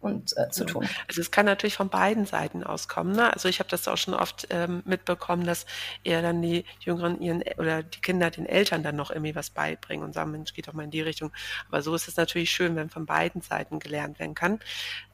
[0.00, 0.88] und äh, zu tun.
[1.08, 3.14] Also es kann natürlich von beiden Seiten auskommen.
[3.14, 3.32] Ne?
[3.32, 5.66] Also ich habe das auch schon oft ähm, mitbekommen, dass
[6.04, 10.04] eher dann die Jüngeren ihren oder die Kinder den Eltern dann noch irgendwie was beibringen
[10.04, 11.32] und sagen, Mensch, geht doch mal in die Richtung.
[11.68, 14.60] Aber so ist es natürlich schön, wenn von beiden Seiten gelernt werden kann.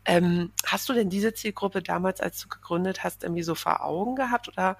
[0.04, 4.16] Ähm, hast du denn diese Zielgruppe damals, als du gegründet hast, irgendwie so vor Augen
[4.16, 4.76] gehabt oder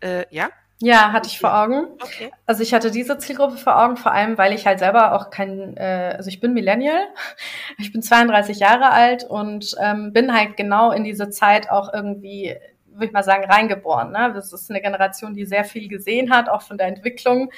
[0.00, 0.50] äh, ja?
[0.80, 1.86] Ja, hatte ich vor Augen.
[2.02, 2.30] Okay.
[2.44, 5.74] Also ich hatte diese Zielgruppe vor Augen, vor allem, weil ich halt selber auch kein,
[5.76, 7.00] äh, also ich bin Millennial,
[7.78, 12.56] ich bin 32 Jahre alt und ähm, bin halt genau in diese Zeit auch irgendwie,
[12.88, 14.12] würde ich mal sagen, reingeboren.
[14.12, 14.32] Ne?
[14.34, 17.50] Das ist eine Generation, die sehr viel gesehen hat, auch von der Entwicklung.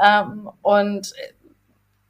[0.00, 1.12] Ähm, und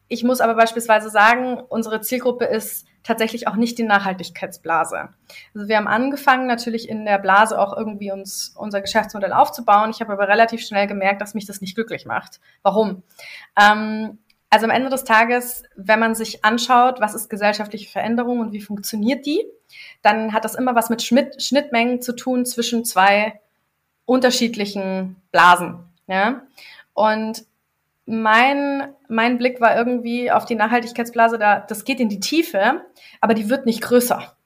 [0.08, 5.08] ich muss aber beispielsweise sagen, unsere Zielgruppe ist tatsächlich auch nicht die Nachhaltigkeitsblase.
[5.54, 9.90] Also wir haben angefangen, natürlich in der Blase auch irgendwie uns unser Geschäftsmodell aufzubauen.
[9.90, 12.40] Ich habe aber relativ schnell gemerkt, dass mich das nicht glücklich macht.
[12.62, 13.02] Warum?
[13.60, 14.18] Ähm,
[14.48, 18.60] also am Ende des Tages, wenn man sich anschaut, was ist gesellschaftliche Veränderung und wie
[18.60, 19.44] funktioniert die,
[20.02, 23.40] dann hat das immer was mit Schnitt, Schnittmengen zu tun zwischen zwei
[24.04, 25.80] unterschiedlichen Blasen.
[26.06, 26.42] Ja?
[26.94, 27.44] Und
[28.06, 32.82] mein, mein Blick war irgendwie auf die Nachhaltigkeitsblase, da, das geht in die Tiefe,
[33.20, 34.36] aber die wird nicht größer.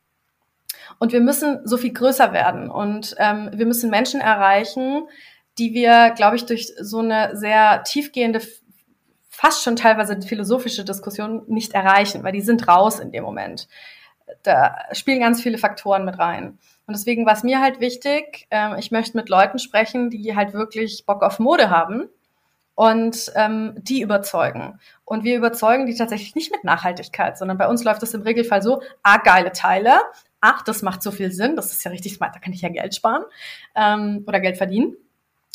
[0.99, 5.09] Und wir müssen so viel größer werden und ähm, wir müssen Menschen erreichen,
[5.59, 8.41] die wir, glaube ich, durch so eine sehr tiefgehende,
[9.29, 13.69] fast schon teilweise philosophische Diskussion nicht erreichen, weil die sind raus in dem Moment.
[14.43, 16.59] Da spielen ganz viele Faktoren mit rein.
[16.87, 20.53] Und deswegen war es mir halt wichtig, ähm, ich möchte mit Leuten sprechen, die halt
[20.53, 22.09] wirklich Bock auf Mode haben
[22.75, 24.81] und ähm, die überzeugen.
[25.05, 28.63] Und wir überzeugen die tatsächlich nicht mit Nachhaltigkeit, sondern bei uns läuft es im Regelfall
[28.63, 30.01] so, ah, geile Teile,
[30.41, 32.69] ach, das macht so viel Sinn, das ist ja richtig smart, da kann ich ja
[32.69, 33.25] Geld sparen
[33.75, 34.97] ähm, oder Geld verdienen.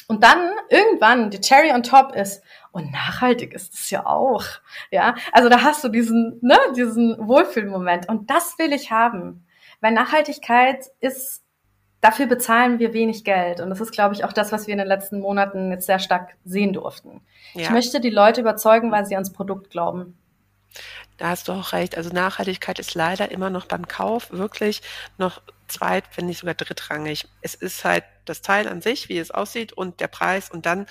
[0.08, 4.44] Und dann irgendwann die Cherry on top ist, und nachhaltig ist es ja auch.
[4.92, 8.08] Ja, also da hast du diesen, ne, diesen Wohlfühlmoment.
[8.10, 9.46] Und das will ich haben.
[9.82, 11.39] Weil Nachhaltigkeit ist
[12.02, 13.60] dafür bezahlen wir wenig Geld.
[13.60, 16.00] Und das ist, glaube ich, auch das, was wir in den letzten Monaten jetzt sehr
[16.00, 17.22] stark sehen durften.
[17.54, 17.64] Ja.
[17.64, 20.18] Ich möchte die Leute überzeugen, weil sie ans Produkt glauben.
[21.18, 21.98] Da hast du auch recht.
[21.98, 24.82] Also Nachhaltigkeit ist leider immer noch beim Kauf wirklich
[25.18, 27.28] noch zweit, wenn nicht sogar drittrangig.
[27.42, 30.86] Es ist halt das Teil an sich, wie es aussieht und der Preis und dann,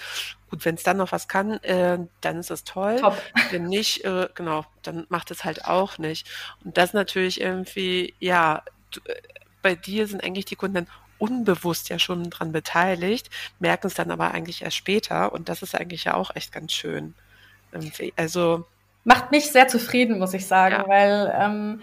[0.50, 2.96] gut, wenn es dann noch was kann, äh, dann ist es toll.
[2.96, 3.16] Top.
[3.50, 6.28] Wenn nicht, äh, genau, dann macht es halt auch nicht.
[6.64, 8.62] Und das natürlich irgendwie, ja,
[9.04, 9.14] äh,
[9.62, 10.86] bei dir sind eigentlich die Kunden dann
[11.18, 15.74] unbewusst ja schon dran beteiligt, merken es dann aber eigentlich erst später und das ist
[15.74, 17.14] eigentlich ja auch echt ganz schön.
[18.16, 18.64] Also
[19.04, 20.88] macht mich sehr zufrieden, muss ich sagen, ja.
[20.88, 21.80] weil ähm,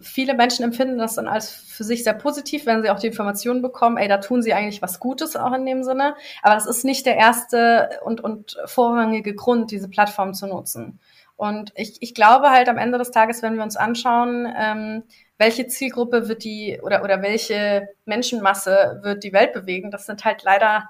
[0.00, 3.62] viele Menschen empfinden das dann als für sich sehr positiv, wenn sie auch die Informationen
[3.62, 6.16] bekommen, ey, da tun sie eigentlich was Gutes auch in dem Sinne.
[6.42, 10.98] Aber das ist nicht der erste und, und vorrangige Grund, diese Plattform zu nutzen.
[11.36, 15.04] Und ich, ich glaube halt am Ende des Tages, wenn wir uns anschauen, ähm,
[15.38, 20.42] welche Zielgruppe wird die oder, oder welche Menschenmasse wird die Welt bewegen, das sind halt
[20.44, 20.88] leider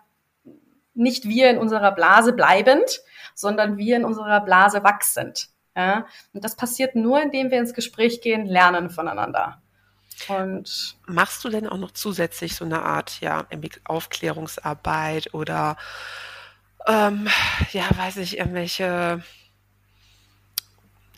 [0.95, 3.03] nicht wir in unserer Blase bleibend,
[3.35, 5.49] sondern wir in unserer Blase wachsend.
[5.77, 6.07] Ja?
[6.33, 9.61] Und das passiert nur, indem wir ins Gespräch gehen, lernen voneinander.
[10.29, 13.47] Und machst du denn auch noch zusätzlich so eine Art ja,
[13.85, 15.77] Aufklärungsarbeit oder
[16.87, 17.29] ähm,
[17.73, 19.23] ja, weiß ich, irgendwelche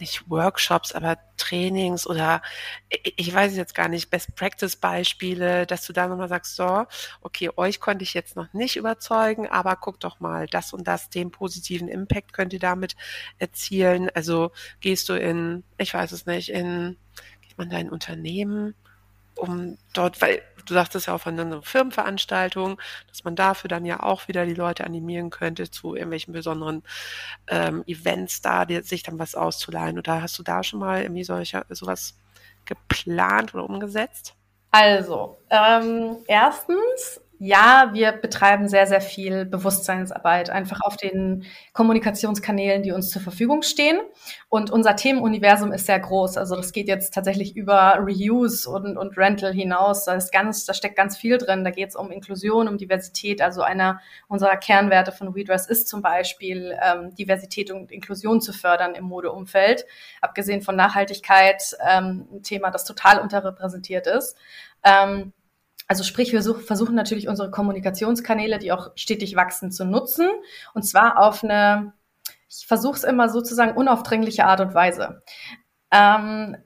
[0.00, 2.42] nicht Workshops, aber Trainings oder
[2.88, 6.86] ich weiß jetzt gar nicht, Best Practice Beispiele, dass du da nochmal sagst, so,
[7.20, 11.10] okay, euch konnte ich jetzt noch nicht überzeugen, aber guck doch mal, das und das,
[11.10, 12.96] den positiven Impact könnt ihr damit
[13.38, 14.10] erzielen.
[14.14, 16.96] Also gehst du in, ich weiß es nicht, in,
[17.42, 18.74] geht man da in Unternehmen
[19.38, 24.00] um dort, weil du sagtest ja auch von einer Firmenveranstaltung, dass man dafür dann ja
[24.02, 26.82] auch wieder die Leute animieren könnte zu irgendwelchen besonderen
[27.48, 29.98] ähm, Events da, die, sich dann was auszuleihen.
[29.98, 32.14] Oder hast du da schon mal irgendwie solcher, sowas
[32.64, 34.34] geplant oder umgesetzt?
[34.70, 42.90] Also, ähm, erstens ja, wir betreiben sehr, sehr viel Bewusstseinsarbeit, einfach auf den Kommunikationskanälen, die
[42.90, 44.00] uns zur Verfügung stehen.
[44.48, 46.36] Und unser Themenuniversum ist sehr groß.
[46.36, 50.04] Also das geht jetzt tatsächlich über Reuse und, und Rental hinaus.
[50.04, 51.62] Da, ist ganz, da steckt ganz viel drin.
[51.62, 53.40] Da geht es um Inklusion, um Diversität.
[53.40, 58.96] Also einer unserer Kernwerte von WeDress ist zum Beispiel, ähm, Diversität und Inklusion zu fördern
[58.96, 59.86] im Modeumfeld.
[60.20, 64.36] Abgesehen von Nachhaltigkeit, ähm, ein Thema, das total unterrepräsentiert ist.
[64.82, 65.32] Ähm,
[65.88, 70.28] also sprich, wir such, versuchen natürlich unsere Kommunikationskanäle, die auch stetig wachsen, zu nutzen.
[70.74, 71.94] Und zwar auf eine,
[72.48, 75.22] ich versuche es immer sozusagen unaufdringliche Art und Weise.
[75.90, 76.58] Ähm,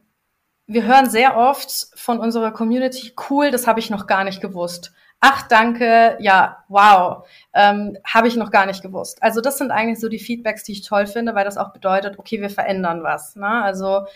[0.66, 4.92] wir hören sehr oft von unserer Community, cool, das habe ich noch gar nicht gewusst.
[5.20, 9.22] Ach, danke, ja, wow, ähm, habe ich noch gar nicht gewusst.
[9.22, 12.18] Also das sind eigentlich so die Feedbacks, die ich toll finde, weil das auch bedeutet,
[12.18, 13.36] okay, wir verändern was.
[13.36, 13.46] Ne?
[13.46, 14.06] Also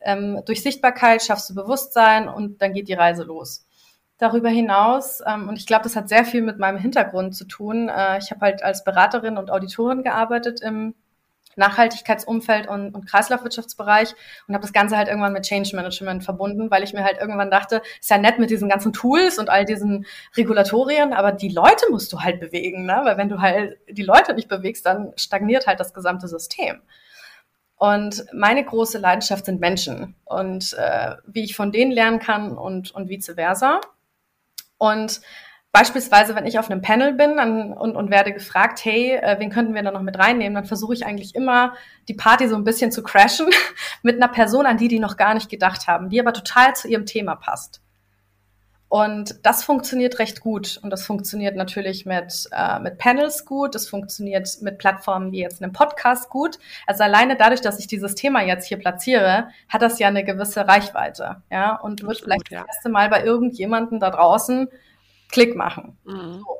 [0.00, 3.66] ähm, durch Sichtbarkeit schaffst du Bewusstsein und dann geht die Reise los
[4.22, 7.88] darüber hinaus, ähm, und ich glaube, das hat sehr viel mit meinem Hintergrund zu tun.
[7.88, 10.94] Äh, ich habe halt als Beraterin und Auditorin gearbeitet im
[11.56, 14.14] Nachhaltigkeitsumfeld und, und Kreislaufwirtschaftsbereich
[14.46, 17.50] und habe das Ganze halt irgendwann mit Change Management verbunden, weil ich mir halt irgendwann
[17.50, 20.06] dachte, ist ja nett mit diesen ganzen Tools und all diesen
[20.36, 23.02] Regulatorien, aber die Leute musst du halt bewegen, ne?
[23.04, 26.80] weil wenn du halt die Leute nicht bewegst, dann stagniert halt das gesamte System.
[27.76, 32.92] Und meine große Leidenschaft sind Menschen und äh, wie ich von denen lernen kann und,
[32.94, 33.80] und vice versa.
[34.82, 35.20] Und
[35.74, 39.74] Beispielsweise, wenn ich auf einem Panel bin und, und werde gefragt, hey, äh, wen könnten
[39.74, 41.72] wir da noch mit reinnehmen, dann versuche ich eigentlich immer,
[42.08, 43.46] die Party so ein bisschen zu crashen
[44.02, 46.88] mit einer Person, an die die noch gar nicht gedacht haben, die aber total zu
[46.88, 47.80] ihrem Thema passt.
[48.92, 50.78] Und das funktioniert recht gut.
[50.82, 53.74] Und das funktioniert natürlich mit, äh, mit Panels gut.
[53.74, 56.58] Das funktioniert mit Plattformen wie jetzt einem Podcast gut.
[56.86, 60.68] Also alleine dadurch, dass ich dieses Thema jetzt hier platziere, hat das ja eine gewisse
[60.68, 61.36] Reichweite.
[61.50, 62.58] Ja, und wird vielleicht ja.
[62.58, 64.68] das erste Mal bei irgendjemanden da draußen
[65.30, 65.96] Klick machen.
[66.04, 66.40] Mhm.
[66.40, 66.58] So.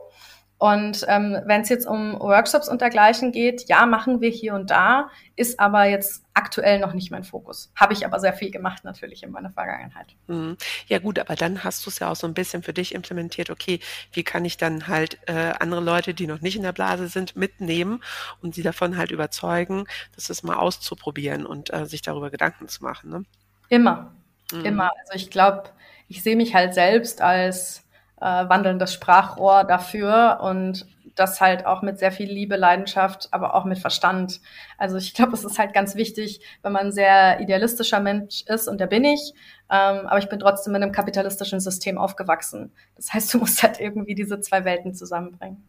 [0.62, 4.70] Und ähm, wenn es jetzt um Workshops und dergleichen geht, ja, machen wir hier und
[4.70, 7.72] da, ist aber jetzt aktuell noch nicht mein Fokus.
[7.74, 10.14] Habe ich aber sehr viel gemacht natürlich in meiner Vergangenheit.
[10.28, 10.56] Mhm.
[10.86, 13.50] Ja gut, aber dann hast du es ja auch so ein bisschen für dich implementiert,
[13.50, 13.80] okay,
[14.12, 17.34] wie kann ich dann halt äh, andere Leute, die noch nicht in der Blase sind,
[17.34, 18.00] mitnehmen
[18.40, 22.84] und sie davon halt überzeugen, das ist mal auszuprobieren und äh, sich darüber Gedanken zu
[22.84, 23.10] machen.
[23.10, 23.24] Ne?
[23.68, 24.14] Immer,
[24.52, 24.64] mhm.
[24.64, 24.92] immer.
[25.00, 25.70] Also ich glaube,
[26.06, 27.81] ich sehe mich halt selbst als
[28.22, 33.64] äh, wandelndes Sprachrohr dafür und das halt auch mit sehr viel Liebe, Leidenschaft, aber auch
[33.64, 34.40] mit Verstand.
[34.78, 38.68] Also ich glaube, es ist halt ganz wichtig, wenn man ein sehr idealistischer Mensch ist,
[38.68, 39.34] und der bin ich,
[39.70, 42.72] ähm, aber ich bin trotzdem in einem kapitalistischen System aufgewachsen.
[42.96, 45.62] Das heißt, du musst halt irgendwie diese zwei Welten zusammenbringen.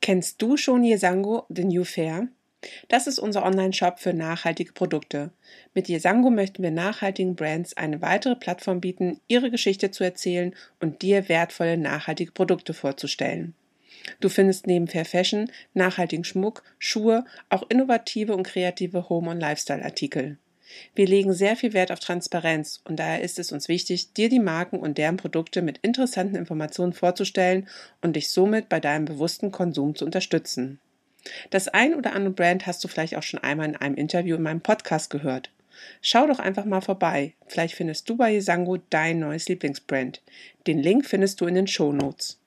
[0.00, 2.28] Kennst du schon Yesango, The New Fair?
[2.88, 5.30] Das ist unser Online-Shop für nachhaltige Produkte.
[5.74, 11.02] Mit Yesango möchten wir nachhaltigen Brands eine weitere Plattform bieten, ihre Geschichte zu erzählen und
[11.02, 13.54] dir wertvolle nachhaltige Produkte vorzustellen.
[14.20, 20.38] Du findest neben Fair Fashion, nachhaltigen Schmuck, Schuhe, auch innovative und kreative Home- und Lifestyle-Artikel.
[20.94, 24.40] Wir legen sehr viel Wert auf Transparenz und daher ist es uns wichtig, dir die
[24.40, 27.68] Marken und deren Produkte mit interessanten Informationen vorzustellen
[28.02, 30.80] und dich somit bei deinem bewussten Konsum zu unterstützen.
[31.50, 34.42] Das ein oder andere Brand hast du vielleicht auch schon einmal in einem Interview in
[34.42, 35.50] meinem Podcast gehört.
[36.00, 37.34] Schau doch einfach mal vorbei.
[37.46, 40.22] Vielleicht findest du bei Yesango dein neues Lieblingsbrand.
[40.66, 42.40] Den Link findest du in den Show Notes.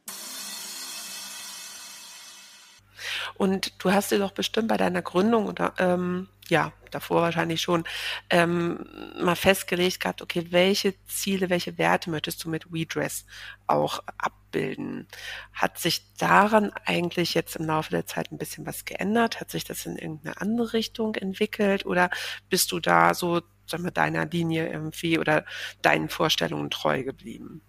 [3.35, 7.85] Und du hast dir doch bestimmt bei deiner Gründung oder ähm, ja, davor wahrscheinlich schon,
[8.29, 8.85] ähm,
[9.17, 13.25] mal festgelegt gehabt, okay, welche Ziele, welche Werte möchtest du mit WeDress
[13.67, 15.07] auch abbilden?
[15.53, 19.39] Hat sich daran eigentlich jetzt im Laufe der Zeit ein bisschen was geändert?
[19.39, 22.09] Hat sich das in irgendeine andere Richtung entwickelt oder
[22.49, 25.45] bist du da so, sagen wir, deiner Linie irgendwie oder
[25.81, 27.61] deinen Vorstellungen treu geblieben?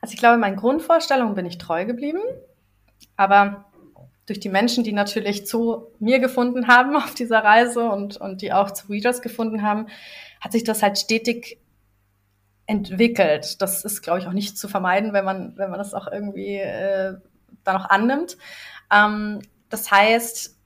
[0.00, 2.22] Also ich glaube, meinen Grundvorstellungen bin ich treu geblieben,
[3.16, 3.67] aber
[4.28, 8.52] durch die Menschen, die natürlich zu mir gefunden haben auf dieser Reise und, und die
[8.52, 9.86] auch zu Readers gefunden haben,
[10.40, 11.58] hat sich das halt stetig
[12.66, 13.62] entwickelt.
[13.62, 16.56] Das ist, glaube ich, auch nicht zu vermeiden, wenn man, wenn man das auch irgendwie
[16.56, 17.14] äh,
[17.64, 18.36] da noch annimmt.
[18.92, 20.57] Ähm, das heißt,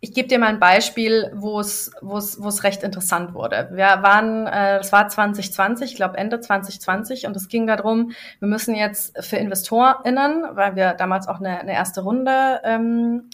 [0.00, 3.70] ich gebe dir mal ein Beispiel, wo es, wo es, wo es recht interessant wurde.
[3.72, 8.48] Wir waren, äh, das war 2020, ich glaube Ende 2020, und es ging darum, wir
[8.48, 13.30] müssen jetzt für InvestorInnen, weil wir damals auch eine, eine erste Runde, ähm,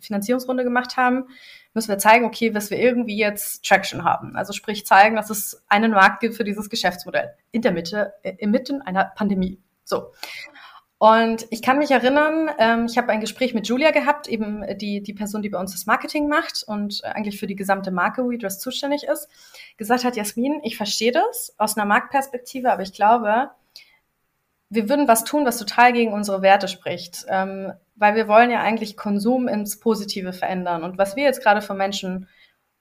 [0.00, 1.26] Finanzierungsrunde gemacht haben,
[1.74, 4.36] müssen wir zeigen, okay, dass wir irgendwie jetzt Traction haben.
[4.36, 8.34] Also sprich zeigen, dass es einen Markt gibt für dieses Geschäftsmodell in der Mitte, äh,
[8.38, 9.60] inmitten einer Pandemie.
[9.84, 10.12] So.
[10.98, 15.00] Und ich kann mich erinnern, ähm, ich habe ein Gespräch mit Julia gehabt, eben die,
[15.00, 18.58] die Person, die bei uns das Marketing macht und eigentlich für die gesamte Marke WeDress
[18.58, 19.28] zuständig ist,
[19.76, 23.50] gesagt hat, Jasmin, ich verstehe das aus einer Marktperspektive, aber ich glaube,
[24.70, 28.60] wir würden was tun, was total gegen unsere Werte spricht, ähm, weil wir wollen ja
[28.60, 30.82] eigentlich Konsum ins Positive verändern.
[30.82, 32.28] Und was wir jetzt gerade von Menschen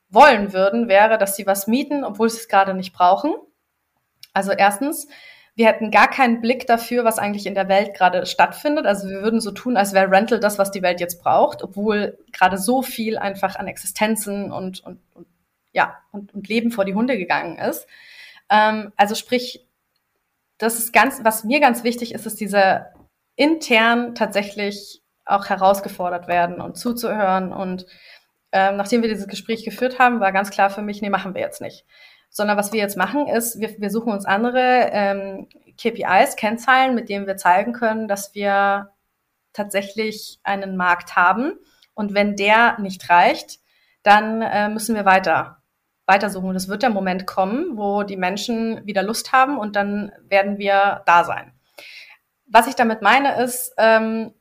[0.09, 3.35] wollen würden, wäre, dass sie was mieten, obwohl sie es gerade nicht brauchen.
[4.33, 5.07] Also erstens,
[5.57, 8.85] wir hätten gar keinen Blick dafür, was eigentlich in der Welt gerade stattfindet.
[8.85, 12.19] Also wir würden so tun, als wäre Rental das, was die Welt jetzt braucht, obwohl
[12.31, 15.25] gerade so viel einfach an Existenzen und, und, und
[15.73, 17.87] ja, und, und Leben vor die Hunde gegangen ist.
[18.51, 19.65] Ähm, also sprich,
[20.59, 22.85] das ist ganz, was mir ganz wichtig ist, ist diese
[23.35, 27.51] intern tatsächlich auch herausgefordert werden und zuzuhören.
[27.51, 27.87] Und
[28.51, 31.41] ähm, nachdem wir dieses Gespräch geführt haben, war ganz klar für mich, nee, machen wir
[31.41, 31.83] jetzt nicht
[32.29, 37.09] sondern was wir jetzt machen ist, wir, wir suchen uns andere ähm, KPIs, Kennzahlen, mit
[37.09, 38.91] denen wir zeigen können, dass wir
[39.53, 41.53] tatsächlich einen Markt haben.
[41.93, 43.59] Und wenn der nicht reicht,
[44.03, 45.57] dann äh, müssen wir weiter
[46.07, 46.49] weitersuchen.
[46.49, 50.57] Und es wird der Moment kommen, wo die Menschen wieder Lust haben und dann werden
[50.57, 51.53] wir da sein.
[52.45, 54.33] Was ich damit meine ist, ähm,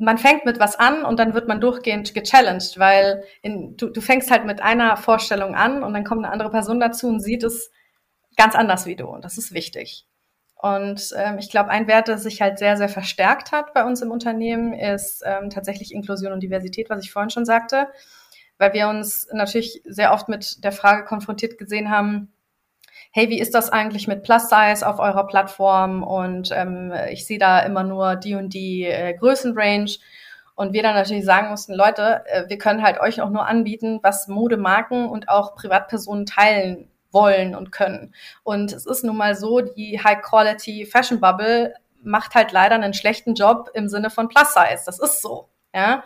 [0.00, 4.00] man fängt mit was an und dann wird man durchgehend gechallenged, weil in, du, du
[4.00, 7.44] fängst halt mit einer Vorstellung an und dann kommt eine andere Person dazu und sieht
[7.44, 7.70] es
[8.36, 9.06] ganz anders wie du.
[9.06, 10.06] Und das ist wichtig.
[10.56, 14.02] Und ähm, ich glaube, ein Wert, der sich halt sehr, sehr verstärkt hat bei uns
[14.02, 17.88] im Unternehmen, ist ähm, tatsächlich Inklusion und Diversität, was ich vorhin schon sagte,
[18.58, 22.32] weil wir uns natürlich sehr oft mit der Frage konfrontiert gesehen haben,
[23.10, 26.02] hey, wie ist das eigentlich mit Plus Size auf eurer Plattform?
[26.02, 29.98] Und ähm, ich sehe da immer nur die und die äh, Größenrange.
[30.54, 33.98] Und wir dann natürlich sagen mussten, Leute, äh, wir können halt euch auch nur anbieten,
[34.02, 38.14] was Modemarken und auch Privatpersonen teilen wollen und können.
[38.44, 43.34] Und es ist nun mal so, die High-Quality Fashion Bubble macht halt leider einen schlechten
[43.34, 44.82] Job im Sinne von Plus Size.
[44.86, 46.04] Das ist so, ja.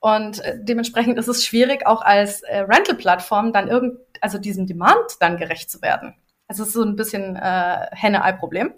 [0.00, 5.16] Und äh, dementsprechend ist es schwierig, auch als äh, Rental-Plattform dann irgend, also diesem Demand
[5.20, 6.14] dann gerecht zu werden.
[6.46, 8.74] Also es ist so ein bisschen äh, Henne-Ei-Problem.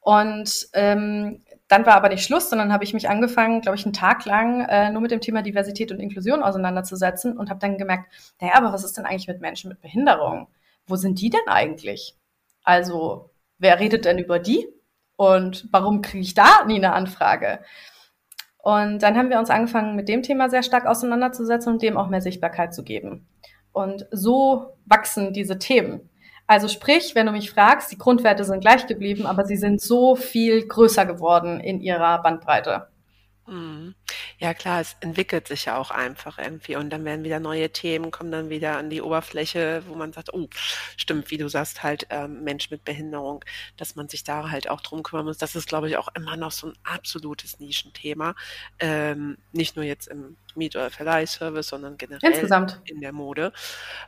[0.00, 3.94] Und ähm, dann war aber nicht Schluss, sondern habe ich mich angefangen, glaube ich, einen
[3.94, 8.12] Tag lang äh, nur mit dem Thema Diversität und Inklusion auseinanderzusetzen und habe dann gemerkt,
[8.40, 10.48] naja, aber was ist denn eigentlich mit Menschen mit Behinderung?
[10.86, 12.14] Wo sind die denn eigentlich?
[12.64, 14.68] Also, wer redet denn über die?
[15.16, 17.60] Und warum kriege ich da nie eine Anfrage?
[18.58, 22.08] Und dann haben wir uns angefangen, mit dem Thema sehr stark auseinanderzusetzen und dem auch
[22.08, 23.26] mehr Sichtbarkeit zu geben.
[23.72, 26.08] Und so wachsen diese Themen.
[26.46, 30.14] Also sprich, wenn du mich fragst, die Grundwerte sind gleich geblieben, aber sie sind so
[30.14, 32.88] viel größer geworden in ihrer Bandbreite.
[33.46, 33.94] Mhm.
[34.38, 38.10] Ja klar, es entwickelt sich ja auch einfach irgendwie und dann werden wieder neue Themen,
[38.10, 40.48] kommen dann wieder an die Oberfläche, wo man sagt, oh,
[40.96, 43.44] stimmt, wie du sagst, halt ähm, Mensch mit Behinderung,
[43.76, 45.38] dass man sich da halt auch drum kümmern muss.
[45.38, 48.34] Das ist, glaube ich, auch immer noch so ein absolutes Nischenthema.
[48.78, 52.80] Ähm, nicht nur jetzt im Miet- oder Verleihservice, sondern generell Insgesamt.
[52.84, 53.52] in der Mode.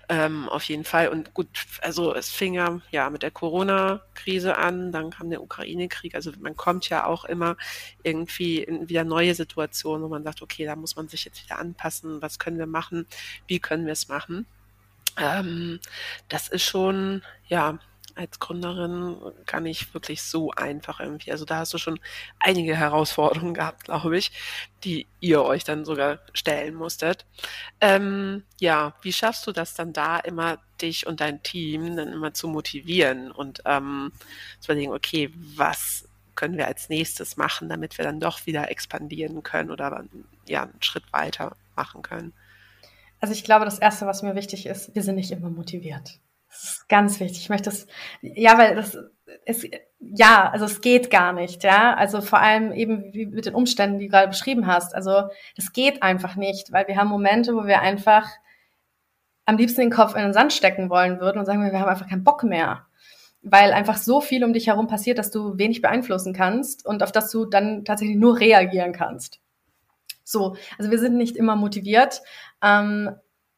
[0.08, 1.08] Ähm, auf jeden Fall.
[1.08, 1.48] Und gut,
[1.80, 6.14] also es fing ja, ja mit der Corona-Krise an, dann kam der Ukraine-Krieg.
[6.14, 7.56] Also man kommt ja auch immer
[8.02, 11.58] irgendwie in wieder neue Situationen, wo man sagt, okay, da muss man sich jetzt wieder
[11.58, 12.22] anpassen.
[12.22, 13.06] Was können wir machen?
[13.46, 14.46] Wie können wir es machen?
[15.18, 15.80] Ähm,
[16.28, 17.78] das ist schon, ja,
[18.16, 21.30] als Gründerin gar nicht wirklich so einfach irgendwie.
[21.32, 22.00] Also da hast du schon
[22.40, 24.32] einige Herausforderungen gehabt, glaube ich,
[24.84, 27.26] die ihr euch dann sogar stellen musstet.
[27.80, 32.32] Ähm, ja, wie schaffst du das dann da immer, dich und dein Team dann immer
[32.32, 34.12] zu motivieren und ähm,
[34.60, 36.05] zu überlegen, okay, was
[36.36, 40.04] können wir als nächstes machen, damit wir dann doch wieder expandieren können oder
[40.46, 42.32] ja, einen Schritt weiter machen können?
[43.20, 46.20] Also ich glaube, das Erste, was mir wichtig ist, wir sind nicht immer motiviert.
[46.48, 47.40] Das ist ganz wichtig.
[47.40, 47.86] Ich möchte das,
[48.20, 48.96] ja, weil das
[49.44, 49.66] ist,
[49.98, 51.94] ja, also es geht gar nicht, ja.
[51.94, 54.94] Also vor allem eben wie mit den Umständen, die du gerade beschrieben hast.
[54.94, 55.24] Also
[55.56, 58.28] das geht einfach nicht, weil wir haben Momente, wo wir einfach
[59.44, 62.08] am liebsten den Kopf in den Sand stecken wollen würden und sagen, wir haben einfach
[62.08, 62.86] keinen Bock mehr.
[63.48, 67.12] Weil einfach so viel um dich herum passiert, dass du wenig beeinflussen kannst und auf
[67.12, 69.38] das du dann tatsächlich nur reagieren kannst.
[70.24, 72.22] So, also wir sind nicht immer motiviert.
[72.60, 73.10] Ähm,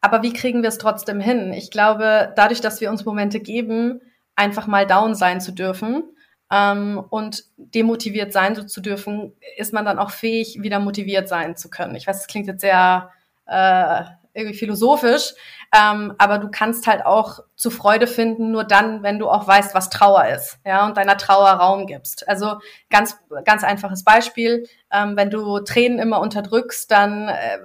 [0.03, 1.53] aber wie kriegen wir es trotzdem hin?
[1.55, 4.03] Ich glaube, dadurch, dass wir uns Momente geben,
[4.36, 6.05] einfach mal down sein zu dürfen
[6.53, 11.70] ähm, und demotiviert sein zu dürfen, ist man dann auch fähig, wieder motiviert sein zu
[11.70, 11.95] können.
[11.95, 13.11] Ich weiß, das klingt jetzt sehr
[13.47, 14.05] äh,
[14.39, 15.34] irgendwie philosophisch,
[15.76, 19.74] ähm, aber du kannst halt auch zu Freude finden, nur dann, wenn du auch weißt,
[19.74, 22.26] was Trauer ist, ja, und deiner Trauer Raum gibst.
[22.28, 22.59] Also
[22.89, 27.59] ganz, ganz einfaches Beispiel, ähm, wenn du Tränen immer unterdrückst, dann äh,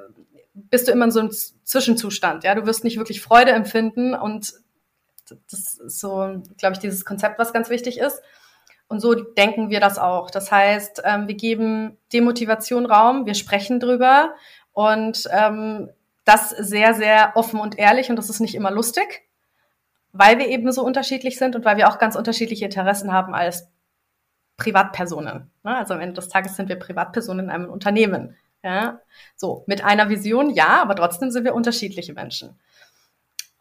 [0.54, 4.54] bist du immer in so einem Zwischenzustand, ja, du wirst nicht wirklich Freude empfinden und
[5.50, 8.22] das ist so, glaube ich, dieses Konzept, was ganz wichtig ist.
[8.88, 10.30] Und so denken wir das auch.
[10.30, 14.36] Das heißt, ähm, wir geben Demotivation Raum, wir sprechen drüber
[14.74, 15.90] und ähm,
[16.26, 19.24] das sehr, sehr offen und ehrlich und das ist nicht immer lustig,
[20.12, 23.68] weil wir eben so unterschiedlich sind und weil wir auch ganz unterschiedliche Interessen haben als
[24.58, 25.52] Privatpersonen.
[25.64, 25.76] Ne?
[25.76, 28.38] Also am Ende des Tages sind wir Privatpersonen in einem Unternehmen.
[28.66, 29.02] Ja,
[29.36, 32.58] so mit einer Vision, ja, aber trotzdem sind wir unterschiedliche Menschen.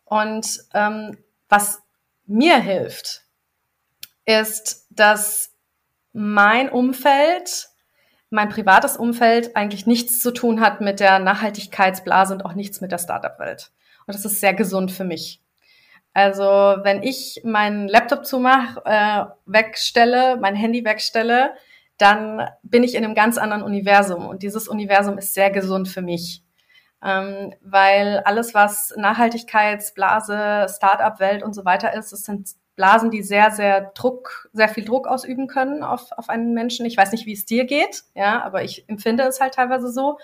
[0.04, 1.82] Und ähm, was
[2.26, 3.24] mir hilft,
[4.24, 5.50] ist, dass
[6.12, 7.70] mein Umfeld
[8.32, 12.90] mein privates Umfeld eigentlich nichts zu tun hat mit der Nachhaltigkeitsblase und auch nichts mit
[12.90, 13.70] der Startup-Welt.
[14.06, 15.42] Und das ist sehr gesund für mich.
[16.14, 21.52] Also wenn ich meinen Laptop zumache, äh, wegstelle, mein Handy wegstelle,
[21.98, 24.26] dann bin ich in einem ganz anderen Universum.
[24.26, 26.42] Und dieses Universum ist sehr gesund für mich.
[27.04, 33.50] Ähm, weil alles, was Nachhaltigkeitsblase, Startup-Welt und so weiter ist, das sind Blasen, die sehr,
[33.50, 36.86] sehr Druck, sehr viel Druck ausüben können auf, auf einen Menschen.
[36.86, 40.18] Ich weiß nicht, wie es dir geht, ja, aber ich empfinde es halt teilweise so.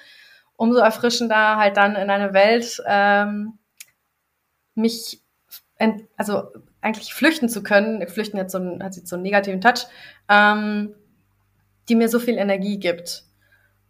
[0.57, 3.59] Umso erfrischender halt dann in eine Welt ähm,
[4.75, 5.23] mich,
[6.17, 6.49] also
[6.81, 8.07] eigentlich flüchten zu können.
[8.09, 9.87] Flüchten jetzt so hat jetzt so einen negativen Touch,
[10.29, 10.95] ähm,
[11.89, 13.25] die mir so viel Energie gibt.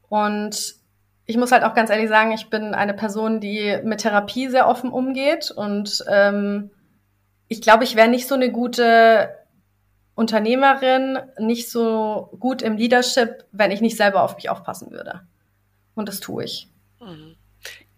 [0.08, 0.74] Und
[1.26, 4.66] ich muss halt auch ganz ehrlich sagen, ich bin eine Person, die mit Therapie sehr
[4.66, 6.70] offen umgeht und ähm,
[7.48, 9.34] ich glaube, ich wäre nicht so eine gute
[10.14, 15.26] Unternehmerin, nicht so gut im Leadership, wenn ich nicht selber auf mich aufpassen würde.
[15.94, 16.68] Und das tue ich.
[17.00, 17.36] Mhm.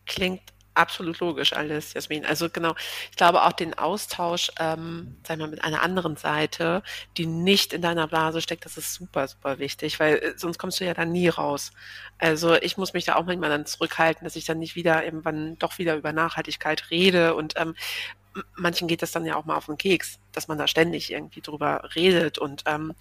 [0.06, 0.42] Klingt
[0.74, 2.24] absolut logisch alles, Jasmin.
[2.24, 2.74] Also genau,
[3.10, 6.82] ich glaube auch den Austausch, ähm, sag mal, mit einer anderen Seite,
[7.16, 10.80] die nicht in deiner Blase steckt, das ist super, super wichtig, weil äh, sonst kommst
[10.80, 11.72] du ja dann nie raus.
[12.18, 15.58] Also ich muss mich da auch manchmal dann zurückhalten, dass ich dann nicht wieder irgendwann
[15.58, 17.74] doch wieder über Nachhaltigkeit rede und ähm,
[18.56, 21.40] manchen geht das dann ja auch mal auf den Keks, dass man da ständig irgendwie
[21.40, 22.94] drüber redet und ähm,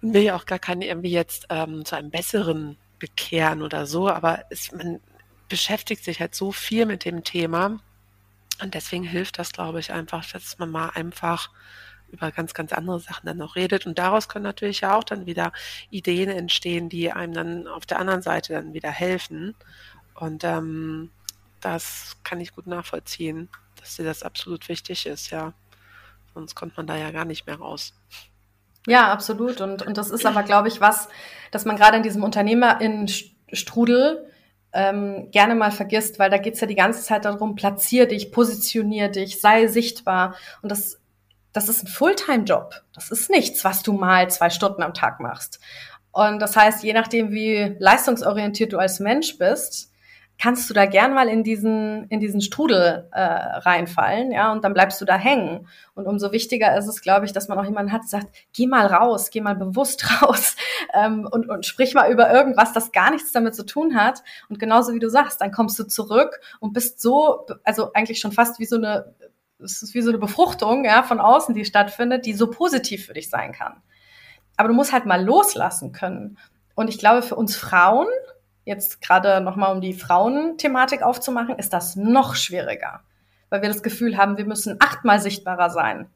[0.00, 4.44] will ja auch gar keinen irgendwie jetzt ähm, zu einem besseren bekehren oder so, aber
[4.50, 5.00] es, man
[5.48, 7.80] beschäftigt sich halt so viel mit dem Thema
[8.62, 11.50] und deswegen hilft das, glaube ich, einfach, dass man mal einfach
[12.10, 13.86] über ganz, ganz andere Sachen dann noch redet.
[13.86, 15.52] Und daraus können natürlich ja auch dann wieder
[15.90, 19.56] Ideen entstehen, die einem dann auf der anderen Seite dann wieder helfen.
[20.14, 21.10] Und ähm,
[21.60, 23.48] das kann ich gut nachvollziehen
[23.84, 25.52] dass dir das absolut wichtig ist, ja.
[26.32, 27.92] Sonst kommt man da ja gar nicht mehr raus.
[28.86, 29.60] Ja, absolut.
[29.60, 31.08] Und, und das ist aber, glaube ich, was,
[31.50, 34.26] dass man gerade in diesem Unternehmerinnenstrudel
[34.72, 39.10] ähm, gerne mal vergisst, weil da geht's ja die ganze Zeit darum, platzier dich, positionier
[39.10, 40.34] dich, sei sichtbar.
[40.62, 40.98] Und das,
[41.52, 42.82] das ist ein Fulltime-Job.
[42.94, 45.60] Das ist nichts, was du mal zwei Stunden am Tag machst.
[46.10, 49.90] Und das heißt, je nachdem, wie leistungsorientiert du als Mensch bist,
[50.38, 54.74] kannst du da gern mal in diesen, in diesen Strudel äh, reinfallen, ja, und dann
[54.74, 55.68] bleibst du da hängen.
[55.94, 58.66] Und umso wichtiger ist es, glaube ich, dass man auch jemanden hat, der sagt, geh
[58.66, 60.56] mal raus, geh mal bewusst raus
[60.92, 64.22] ähm, und, und sprich mal über irgendwas, das gar nichts damit zu tun hat.
[64.48, 68.32] Und genauso wie du sagst, dann kommst du zurück und bist so, also eigentlich schon
[68.32, 69.14] fast wie so eine,
[69.60, 73.14] es ist wie so eine Befruchtung, ja, von außen, die stattfindet, die so positiv für
[73.14, 73.80] dich sein kann.
[74.56, 76.38] Aber du musst halt mal loslassen können.
[76.74, 78.08] Und ich glaube, für uns Frauen,
[78.64, 83.00] jetzt gerade nochmal um die Frauenthematik aufzumachen, ist das noch schwieriger,
[83.50, 86.08] weil wir das Gefühl haben, wir müssen achtmal sichtbarer sein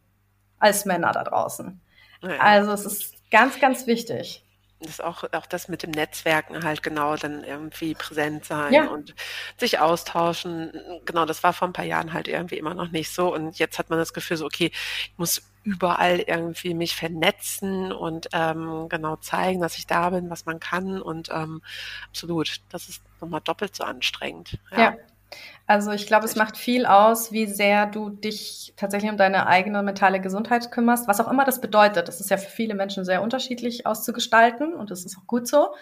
[0.59, 1.81] als Männer da draußen.
[2.23, 2.39] Ja.
[2.39, 4.45] Also es ist ganz, ganz wichtig
[4.81, 8.87] das auch, auch das mit dem Netzwerken halt genau dann irgendwie präsent sein ja.
[8.87, 9.15] und
[9.57, 10.73] sich austauschen.
[11.05, 13.35] Genau, das war vor ein paar Jahren halt irgendwie immer noch nicht so.
[13.35, 18.29] Und jetzt hat man das Gefühl so, okay, ich muss überall irgendwie mich vernetzen und
[18.33, 21.01] ähm, genau zeigen, dass ich da bin, was man kann.
[21.01, 21.63] Und ähm,
[22.09, 24.59] absolut, das ist nochmal doppelt so anstrengend.
[24.73, 24.79] ja.
[24.79, 24.97] ja.
[25.67, 29.83] Also ich glaube, es macht viel aus, wie sehr du dich tatsächlich um deine eigene
[29.83, 32.09] mentale Gesundheit kümmerst, was auch immer das bedeutet.
[32.09, 35.75] Das ist ja für viele Menschen sehr unterschiedlich auszugestalten und das ist auch gut so.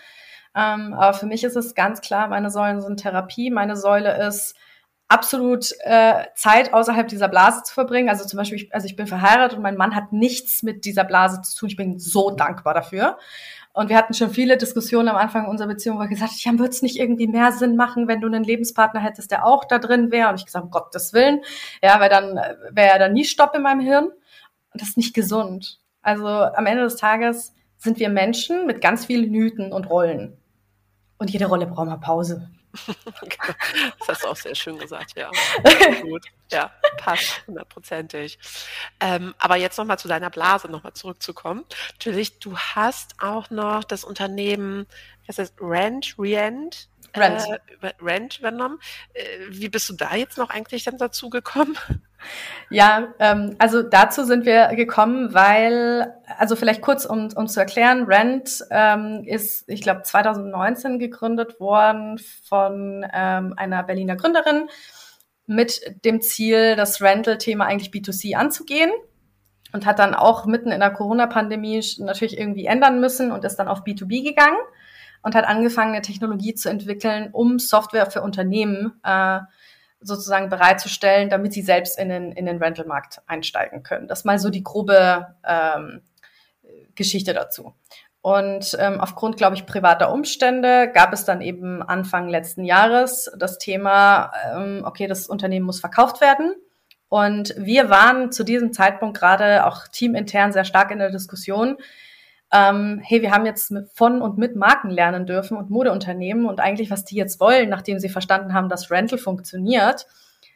[0.57, 4.57] Ähm, aber für mich ist es ganz klar, meine Säulen sind Therapie, meine Säule ist
[5.09, 8.09] absolut äh, Zeit außerhalb dieser Blase zu verbringen.
[8.09, 11.05] Also zum Beispiel, ich, also ich bin verheiratet und mein Mann hat nichts mit dieser
[11.05, 11.69] Blase zu tun.
[11.69, 13.19] Ich bin so dankbar dafür.
[13.73, 16.59] Und wir hatten schon viele Diskussionen am Anfang unserer Beziehung, wo ich gesagt habe, ja,
[16.59, 19.79] würde es nicht irgendwie mehr Sinn machen, wenn du einen Lebenspartner hättest, der auch da
[19.79, 20.31] drin wäre?
[20.31, 21.43] Und ich gesagt, um Gottes Willen,
[21.83, 24.07] ja, weil dann äh, wäre ja dann nie Stopp in meinem Hirn.
[24.07, 25.79] Und das ist nicht gesund.
[26.01, 30.37] Also am Ende des Tages sind wir Menschen mit ganz vielen Hüten und Rollen.
[31.19, 32.49] Und jede Rolle braucht mal Pause.
[33.99, 35.31] das hast du auch sehr schön gesagt, ja.
[36.03, 38.39] Gut, ja, passt, hundertprozentig.
[39.01, 41.65] Ähm, aber jetzt nochmal zu deiner Blase nochmal zurückzukommen.
[41.93, 44.87] Natürlich, du hast auch noch das Unternehmen,
[45.27, 47.43] was heißt Rent, Rent, Rent.
[47.81, 48.79] Äh, Rent übernommen.
[49.15, 51.77] Äh, wie bist du da jetzt noch eigentlich dann dazu gekommen?
[52.71, 58.05] Ja, ähm, also dazu sind wir gekommen, weil, also vielleicht kurz, um, um zu erklären,
[58.05, 64.69] Rent ähm, ist, ich glaube, 2019 gegründet worden von ähm, einer Berliner Gründerin
[65.47, 68.91] mit dem Ziel, das Rental-Thema eigentlich B2C anzugehen
[69.73, 73.69] und hat dann auch mitten in der Corona-Pandemie natürlich irgendwie ändern müssen und ist dann
[73.69, 74.59] auf B2B gegangen
[75.23, 79.41] und hat angefangen, eine Technologie zu entwickeln, um Software für Unternehmen äh,
[80.01, 84.09] sozusagen bereitzustellen, damit sie selbst in den, in den Rental-Markt einsteigen können.
[84.09, 86.03] Das ist mal so die grobe ähm,
[86.95, 87.75] Geschichte dazu.
[88.21, 93.59] Und ähm, aufgrund, glaube ich, privater Umstände gab es dann eben Anfang letzten Jahres das
[93.59, 96.53] Thema, ähm, okay, das Unternehmen muss verkauft werden.
[97.09, 101.77] Und wir waren zu diesem Zeitpunkt gerade auch teamintern sehr stark in der Diskussion,
[102.53, 106.91] ähm, hey, wir haben jetzt von und mit Marken lernen dürfen und Modeunternehmen und eigentlich,
[106.91, 110.07] was die jetzt wollen, nachdem sie verstanden haben, dass Rental funktioniert,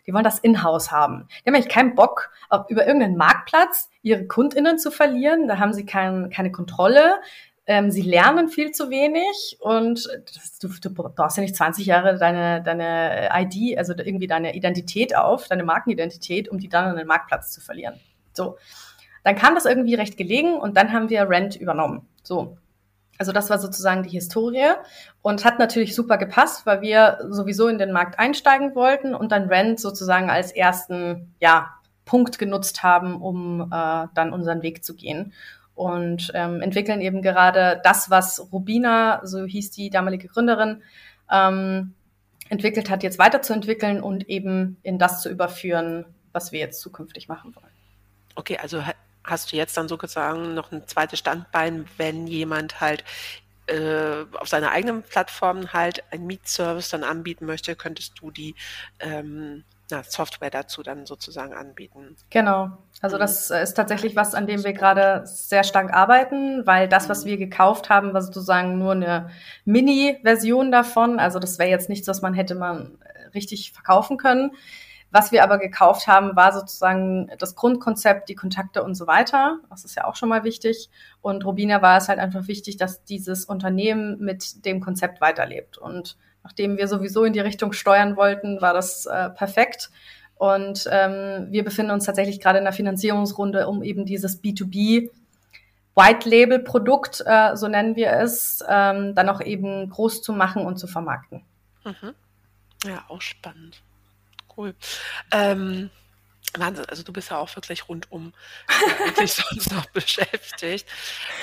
[0.07, 1.29] die wollen das in-house haben.
[1.29, 2.31] Die haben eigentlich keinen Bock,
[2.69, 5.47] über irgendeinen Marktplatz ihre KundInnen zu verlieren.
[5.47, 7.21] Da haben sie kein, keine Kontrolle.
[7.67, 12.19] Ähm, sie lernen viel zu wenig und das, du, du brauchst ja nicht 20 Jahre
[12.19, 17.07] deine, deine ID, also irgendwie deine Identität auf, deine Markenidentität, um die dann an den
[17.07, 18.01] Marktplatz zu verlieren.
[18.33, 18.57] So.
[19.23, 22.07] Dann kam das irgendwie recht gelegen und dann haben wir Rent übernommen.
[22.23, 22.57] So.
[23.19, 24.73] Also das war sozusagen die Historie
[25.21, 29.49] und hat natürlich super gepasst, weil wir sowieso in den Markt einsteigen wollten und dann
[29.49, 31.69] Rent sozusagen als ersten ja,
[32.07, 35.35] Punkt genutzt haben, um äh, dann unseren Weg zu gehen.
[35.75, 40.83] Und ähm, entwickeln eben gerade das, was Rubina, so hieß die damalige Gründerin,
[41.31, 41.95] ähm,
[42.49, 47.55] entwickelt hat, jetzt weiterzuentwickeln und eben in das zu überführen, was wir jetzt zukünftig machen
[47.55, 47.73] wollen.
[48.35, 48.83] Okay, also
[49.25, 53.05] hast du jetzt dann sozusagen noch ein zweites Standbein, wenn jemand halt
[53.67, 58.55] äh, auf seiner eigenen Plattform halt einen Mietservice dann anbieten möchte, könntest du die
[58.99, 62.17] ähm, na, Software dazu dann sozusagen anbieten.
[62.31, 62.71] Genau.
[63.01, 63.21] Also mhm.
[63.21, 67.29] das ist tatsächlich was, an dem wir gerade sehr stark arbeiten, weil das, was mhm.
[67.29, 69.31] wir gekauft haben, war sozusagen nur eine
[69.65, 71.19] Mini-Version davon.
[71.19, 72.99] Also das wäre jetzt nichts, was man hätte man
[73.35, 74.53] richtig verkaufen können.
[75.13, 79.59] Was wir aber gekauft haben, war sozusagen das Grundkonzept, die Kontakte und so weiter.
[79.69, 80.89] Das ist ja auch schon mal wichtig.
[81.21, 85.79] Und Robina war es halt einfach wichtig, dass dieses Unternehmen mit dem Konzept weiterlebt.
[85.79, 89.91] Und nachdem wir sowieso in die Richtung steuern wollten, war das äh, perfekt.
[90.37, 95.11] Und ähm, wir befinden uns tatsächlich gerade in der Finanzierungsrunde, um eben dieses B2B
[95.97, 100.65] White Label Produkt, äh, so nennen wir es, ähm, dann auch eben groß zu machen
[100.65, 101.43] und zu vermarkten.
[101.85, 102.15] Mhm.
[102.85, 103.83] Ja, auch spannend
[104.61, 104.75] cool.
[105.33, 105.91] Ähm,
[106.59, 108.33] Wahnsinn, also du bist ja auch wirklich rundum
[109.05, 110.85] wirklich sonst noch beschäftigt.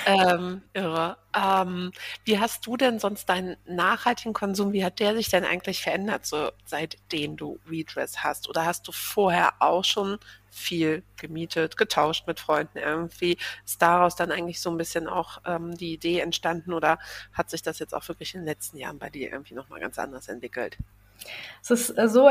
[0.04, 1.16] Ähm, irre.
[1.34, 1.92] Ähm,
[2.24, 6.26] wie hast du denn sonst deinen nachhaltigen Konsum, wie hat der sich denn eigentlich verändert,
[6.26, 8.50] so seitdem du Redress hast?
[8.50, 10.18] Oder hast du vorher auch schon
[10.50, 13.38] viel gemietet, getauscht mit Freunden irgendwie?
[13.64, 16.98] Ist daraus dann eigentlich so ein bisschen auch ähm, die Idee entstanden oder
[17.32, 19.98] hat sich das jetzt auch wirklich in den letzten Jahren bei dir irgendwie nochmal ganz
[19.98, 20.76] anders entwickelt?
[21.62, 22.30] Es ist äh, so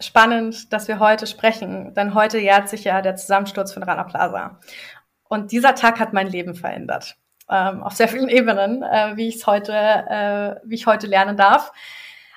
[0.00, 4.60] spannend, dass wir heute sprechen, denn heute jährt sich ja der Zusammensturz von Rana Plaza.
[5.28, 7.16] Und dieser Tag hat mein Leben verändert.
[7.50, 11.36] Ähm, auf sehr vielen Ebenen, äh, wie ich es heute, äh, wie ich heute lernen
[11.36, 11.72] darf.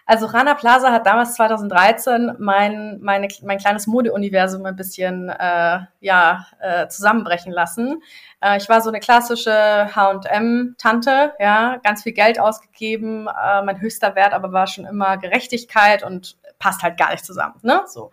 [0.08, 6.48] Also Rana Plaza hat damals 2013 mein, meine, mein kleines Modeuniversum ein bisschen äh, ja,
[6.62, 8.02] äh, zusammenbrechen lassen.
[8.42, 9.52] Äh, ich war so eine klassische
[9.94, 13.28] H&M-Tante, ja, ganz viel Geld ausgegeben.
[13.28, 17.56] Äh, mein höchster Wert aber war schon immer Gerechtigkeit und passt halt gar nicht zusammen,
[17.62, 17.84] ne?
[17.86, 18.12] So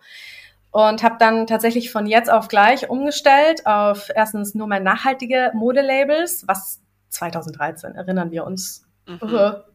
[0.71, 6.43] und habe dann tatsächlich von jetzt auf gleich umgestellt auf erstens nur mehr nachhaltige Modelabels,
[6.49, 6.81] was
[7.11, 9.19] 2013 erinnern wir uns Mhm.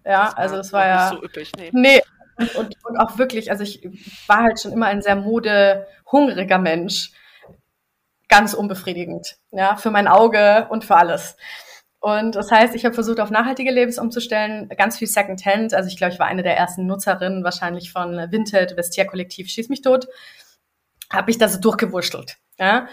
[0.04, 1.08] ja, das also es war ja.
[1.10, 1.70] So üppig, nee.
[1.72, 2.02] nee.
[2.36, 3.82] Und, und, und, auch wirklich, also ich
[4.26, 7.12] war halt schon immer ein sehr modehungriger Mensch.
[8.28, 11.36] Ganz unbefriedigend, ja, für mein Auge und für alles.
[12.00, 15.74] Und das heißt, ich habe versucht, auf nachhaltige Labels umzustellen, ganz viel Secondhand.
[15.74, 19.68] Also ich glaube, ich war eine der ersten Nutzerinnen wahrscheinlich von Vinted, Vestiaire Kollektiv, Schieß
[19.68, 20.08] mich tot.
[21.12, 22.38] Habe ich da so durchgewurschtelt.
[22.58, 22.88] Ja?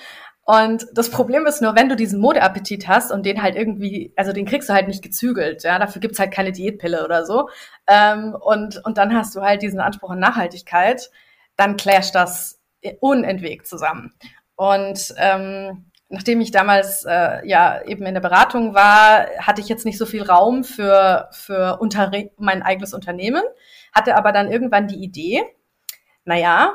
[0.49, 4.31] Und das Problem ist nur, wenn du diesen Modeappetit hast und den halt irgendwie, also
[4.31, 7.49] den kriegst du halt nicht gezügelt, ja, dafür gibt's halt keine Diätpille oder so.
[7.85, 11.11] Ähm, und, und dann hast du halt diesen Anspruch an Nachhaltigkeit,
[11.57, 12.61] dann clasht das
[13.01, 14.13] unentwegt zusammen.
[14.55, 19.83] Und ähm, nachdem ich damals äh, ja eben in der Beratung war, hatte ich jetzt
[19.83, 23.43] nicht so viel Raum für, für Unterre mein eigenes Unternehmen,
[23.91, 25.43] hatte aber dann irgendwann die Idee,
[26.23, 26.71] naja,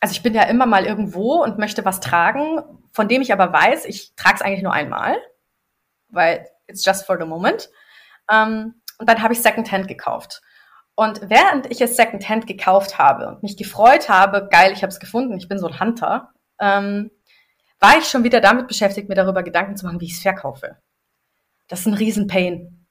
[0.00, 3.52] also ich bin ja immer mal irgendwo und möchte was tragen, von dem ich aber
[3.52, 5.16] weiß, ich trage es eigentlich nur einmal,
[6.08, 7.68] weil it's just for the moment.
[8.30, 10.42] Ähm, und dann habe ich Secondhand gekauft.
[10.94, 14.98] Und während ich es Secondhand gekauft habe und mich gefreut habe, geil, ich habe es
[14.98, 17.10] gefunden, ich bin so ein Hunter, ähm,
[17.78, 20.78] war ich schon wieder damit beschäftigt, mir darüber Gedanken zu machen, wie ich es verkaufe.
[21.68, 22.86] Das ist ein Riesenpain.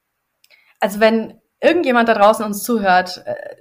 [0.80, 3.56] Also wenn irgendjemand da draußen uns zuhört, äh,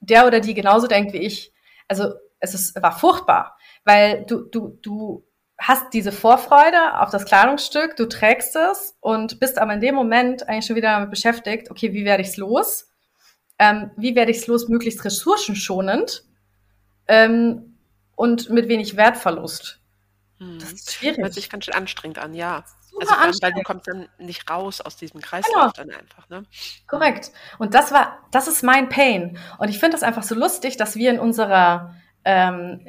[0.00, 1.52] der oder die genauso denkt wie ich,
[1.88, 5.26] also es ist, war furchtbar, weil du, du, du
[5.58, 10.48] hast diese Vorfreude auf das Kleidungsstück, du trägst es und bist aber in dem Moment
[10.48, 12.88] eigentlich schon wieder damit beschäftigt, okay, wie werde ich es los?
[13.58, 16.24] Ähm, wie werde ich es los, möglichst ressourcenschonend
[17.08, 17.78] ähm,
[18.14, 19.80] und mit wenig Wertverlust?
[20.38, 20.58] Hm.
[20.58, 21.18] Das ist schwierig.
[21.18, 22.64] Hört sich ganz schön anstrengend an, ja.
[22.90, 25.88] Super also weil du kommst dann nicht raus aus diesem Kreislauf genau.
[25.88, 26.44] dann einfach, ne?
[26.86, 27.30] Korrekt.
[27.58, 29.38] Und das war, das ist mein Pain.
[29.58, 31.94] Und ich finde das einfach so lustig, dass wir in unserer
[32.26, 32.86] ähm,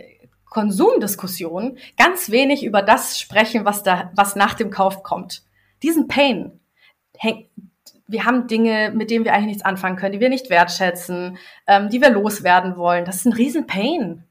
[0.49, 5.43] Konsumdiskussion ganz wenig über das sprechen, was da, was nach dem Kauf kommt.
[5.83, 6.59] Diesen Pain.
[8.07, 11.89] Wir haben Dinge, mit denen wir eigentlich nichts anfangen können, die wir nicht wertschätzen, ähm,
[11.89, 13.05] die wir loswerden wollen.
[13.05, 14.23] Das ist ein riesen Pain.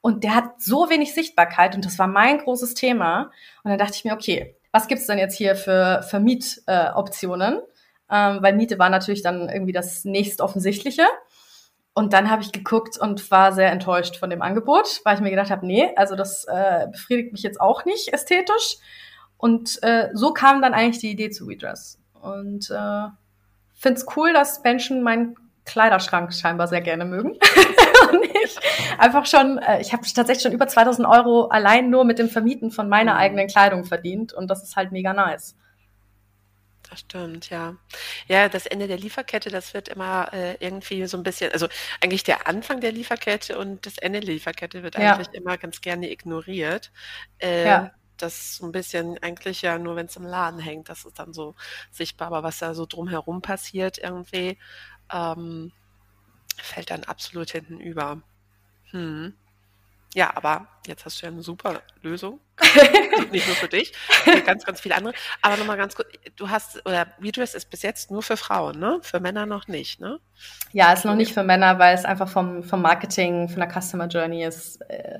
[0.00, 3.32] Und der hat so wenig Sichtbarkeit und das war mein großes Thema.
[3.64, 7.54] Und dann dachte ich mir, okay, was gibt's denn jetzt hier für, für Mietoptionen?
[7.54, 7.60] Äh,
[8.08, 11.02] ähm, weil Miete war natürlich dann irgendwie das nächst offensichtliche.
[11.98, 15.30] Und dann habe ich geguckt und war sehr enttäuscht von dem Angebot, weil ich mir
[15.30, 18.76] gedacht habe, nee, also das äh, befriedigt mich jetzt auch nicht ästhetisch.
[19.38, 21.98] Und äh, so kam dann eigentlich die Idee zu WeDress.
[22.20, 23.08] Und äh,
[23.72, 27.30] finde es cool, dass Menschen meinen Kleiderschrank scheinbar sehr gerne mögen.
[28.12, 28.58] und ich
[28.98, 32.70] einfach schon, äh, ich habe tatsächlich schon über 2000 Euro allein nur mit dem Vermieten
[32.70, 33.20] von meiner mhm.
[33.20, 34.34] eigenen Kleidung verdient.
[34.34, 35.56] Und das ist halt mega nice.
[36.88, 37.76] Das stimmt, ja.
[38.28, 41.68] Ja, das Ende der Lieferkette, das wird immer äh, irgendwie so ein bisschen, also
[42.00, 45.14] eigentlich der Anfang der Lieferkette und das Ende der Lieferkette wird ja.
[45.14, 46.92] eigentlich immer ganz gerne ignoriert.
[47.38, 47.90] Äh, ja.
[48.18, 51.34] Das so ein bisschen eigentlich ja nur, wenn es im Laden hängt, das ist dann
[51.34, 51.54] so
[51.90, 54.58] sichtbar, aber was da so drumherum passiert irgendwie,
[55.12, 55.72] ähm,
[56.56, 58.22] fällt dann absolut hinten über.
[58.90, 59.34] Hm.
[60.16, 62.40] Ja, aber jetzt hast du ja eine super Lösung.
[63.32, 65.12] Nicht nur für dich, für ganz, ganz viele andere.
[65.42, 68.98] Aber nochmal ganz kurz, du hast, oder Redress ist bis jetzt nur für Frauen, ne?
[69.02, 70.18] Für Männer noch nicht, ne?
[70.72, 74.06] Ja, ist noch nicht für Männer, weil es einfach vom, vom Marketing, von der Customer
[74.06, 75.18] Journey ist, äh,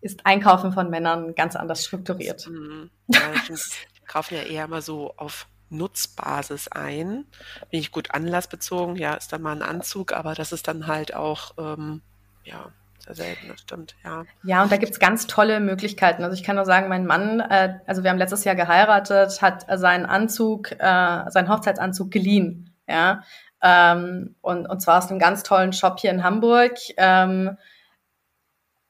[0.00, 2.48] ist Einkaufen von Männern ganz anders strukturiert.
[2.48, 2.90] Mhm.
[3.06, 7.26] Ja, die kaufen ja eher mal so auf Nutzbasis ein.
[7.70, 11.14] Bin ich gut anlassbezogen, ja, ist dann mal ein Anzug, aber das ist dann halt
[11.14, 12.02] auch, ähm,
[12.42, 12.72] ja,
[13.10, 14.24] selten, das stimmt, ja.
[14.44, 16.22] Ja, und da gibt's ganz tolle Möglichkeiten.
[16.22, 19.66] Also ich kann nur sagen, mein Mann, äh, also wir haben letztes Jahr geheiratet, hat
[19.78, 23.22] seinen Anzug, äh, seinen Hochzeitsanzug geliehen, ja.
[23.62, 26.72] Ähm, und, und zwar aus einem ganz tollen Shop hier in Hamburg.
[26.96, 27.56] Ähm,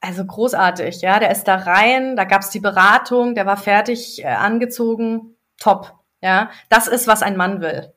[0.01, 1.19] also großartig, ja.
[1.19, 6.51] Der ist da rein, da gab's die Beratung, der war fertig äh, angezogen, top, ja.
[6.69, 7.93] Das ist, was ein Mann will.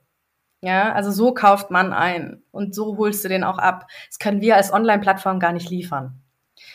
[0.65, 3.85] Ja, also so kauft man ein und so holst du den auch ab.
[4.07, 6.19] Das können wir als Online-Plattform gar nicht liefern.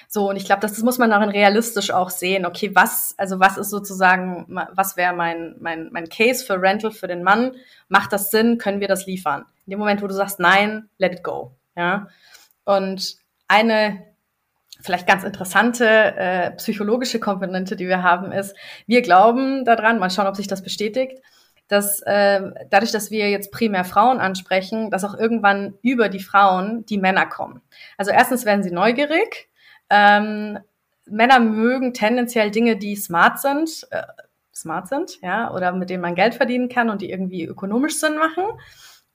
[0.06, 2.46] So, und ich glaube, das, das muss man darin realistisch auch sehen.
[2.46, 7.08] Okay, was, also was ist sozusagen, was wäre mein, mein, mein Case für Rental für
[7.08, 7.56] den Mann?
[7.88, 8.58] Macht das Sinn?
[8.58, 9.44] Können wir das liefern?
[9.66, 11.56] In dem Moment, wo du sagst, nein, let it go.
[11.74, 12.06] Ja.
[12.64, 13.16] Und
[13.48, 14.04] eine
[14.80, 18.54] vielleicht ganz interessante äh, psychologische Komponente, die wir haben, ist,
[18.86, 21.20] wir glauben daran, mal schauen, ob sich das bestätigt,
[21.70, 26.84] dass äh, dadurch, dass wir jetzt primär Frauen ansprechen, dass auch irgendwann über die Frauen
[26.86, 27.62] die Männer kommen.
[27.96, 29.48] Also erstens werden sie neugierig.
[29.88, 30.58] Ähm,
[31.06, 34.02] Männer mögen tendenziell Dinge, die smart sind, äh,
[34.52, 38.18] smart sind, ja, oder mit denen man Geld verdienen kann und die irgendwie ökonomisch Sinn
[38.18, 38.44] machen.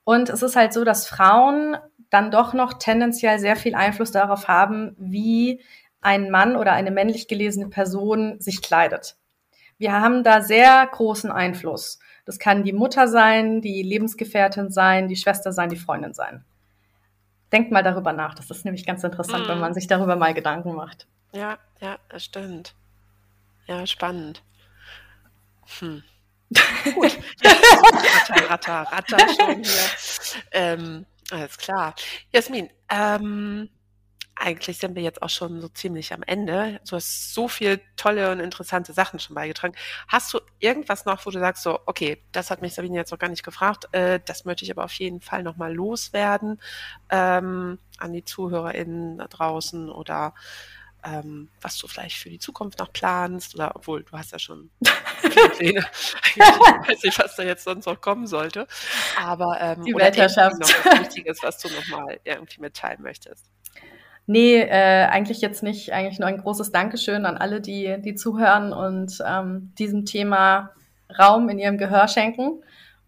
[0.06, 1.76] Und es ist halt so, dass Frauen
[2.10, 5.62] dann doch noch tendenziell sehr viel Einfluss darauf haben, wie
[6.00, 9.18] ein Mann oder eine männlich gelesene Person sich kleidet.
[9.78, 12.00] Wir haben da sehr großen Einfluss.
[12.26, 16.44] Das kann die Mutter sein, die Lebensgefährtin sein, die Schwester sein, die Freundin sein.
[17.52, 18.34] Denkt mal darüber nach.
[18.34, 19.50] Das ist nämlich ganz interessant, mm.
[19.50, 21.08] wenn man sich darüber mal Gedanken macht.
[21.32, 22.74] Ja, ja, das stimmt.
[23.68, 24.42] Ja, spannend.
[25.80, 26.04] Hm.
[26.94, 27.18] Gut.
[27.44, 30.44] Ratter, ratter, ratter schon hier.
[30.52, 31.96] Ähm, alles klar.
[32.32, 33.70] Jasmin, ähm,
[34.36, 36.80] eigentlich sind wir jetzt auch schon so ziemlich am Ende.
[36.88, 39.76] Du hast so viel tolle und interessante Sachen schon beigetragen.
[40.08, 43.20] Hast du irgendwas noch, wo du sagst, so, okay, das hat mich Sabine jetzt noch
[43.20, 46.60] gar nicht gefragt, äh, das möchte ich aber auf jeden Fall nochmal loswerden
[47.10, 50.34] ähm, an die ZuhörerInnen da draußen oder
[51.06, 54.72] ähm, was du vielleicht für die Zukunft noch planst oder obwohl du hast ja schon
[55.58, 55.86] Pläne.
[56.36, 58.68] ich weiß nicht, was da jetzt sonst noch kommen sollte.
[59.18, 60.60] Aber ähm, die Weltherrschaft.
[60.60, 63.55] noch was Wichtiges, was du nochmal irgendwie mitteilen möchtest.
[64.28, 65.94] Nee, äh, eigentlich jetzt nicht.
[65.94, 70.72] Eigentlich nur ein großes Dankeschön an alle, die, die zuhören und ähm, diesem Thema
[71.20, 72.64] Raum in ihrem Gehör schenken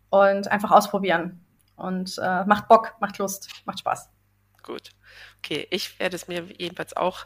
[0.09, 1.43] und einfach ausprobieren.
[1.76, 4.09] Und äh, macht Bock, macht Lust, macht Spaß.
[4.63, 4.89] Gut.
[5.39, 7.26] Okay, ich werde es mir jedenfalls auch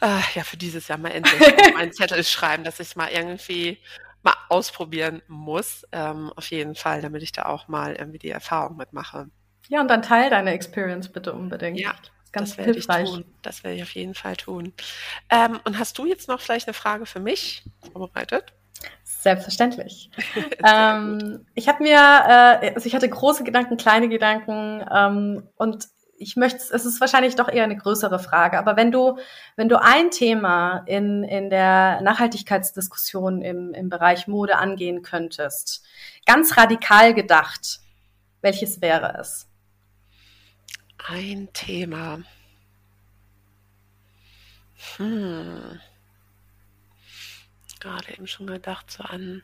[0.00, 3.08] äh, ja für dieses Jahr mal endlich auf einen Zettel schreiben, dass ich es mal
[3.08, 3.78] irgendwie
[4.22, 5.86] mal ausprobieren muss.
[5.92, 9.30] Ähm, auf jeden Fall, damit ich da auch mal irgendwie die Erfahrung mitmache.
[9.68, 11.80] Ja, und dann teil deine Experience bitte unbedingt.
[11.80, 11.94] Ja,
[12.36, 13.04] Ganz das werde hilfreich.
[13.04, 13.24] ich tun.
[13.40, 14.72] Das werde ich auf jeden Fall tun.
[15.30, 17.62] Ähm, und hast du jetzt noch vielleicht eine Frage für mich
[17.92, 18.52] vorbereitet?
[19.04, 20.10] Selbstverständlich.
[20.64, 26.36] ähm, ich habe mir, äh, also ich hatte große Gedanken, kleine Gedanken ähm, und ich
[26.36, 29.18] möchte, es ist wahrscheinlich doch eher eine größere Frage, aber wenn du,
[29.56, 35.84] wenn du ein Thema in, in der Nachhaltigkeitsdiskussion im, im Bereich Mode angehen könntest,
[36.26, 37.80] ganz radikal gedacht,
[38.40, 39.46] welches wäre es?
[41.08, 42.18] Ein Thema.
[44.96, 45.80] Hm.
[47.78, 49.42] Gerade eben schon gedacht, so an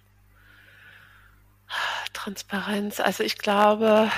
[2.13, 2.99] Transparenz.
[2.99, 4.11] Also ich glaube,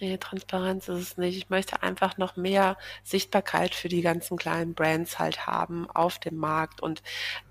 [0.00, 1.36] nee, Transparenz ist es nicht.
[1.36, 6.36] Ich möchte einfach noch mehr Sichtbarkeit für die ganzen kleinen Brands halt haben auf dem
[6.36, 7.02] Markt und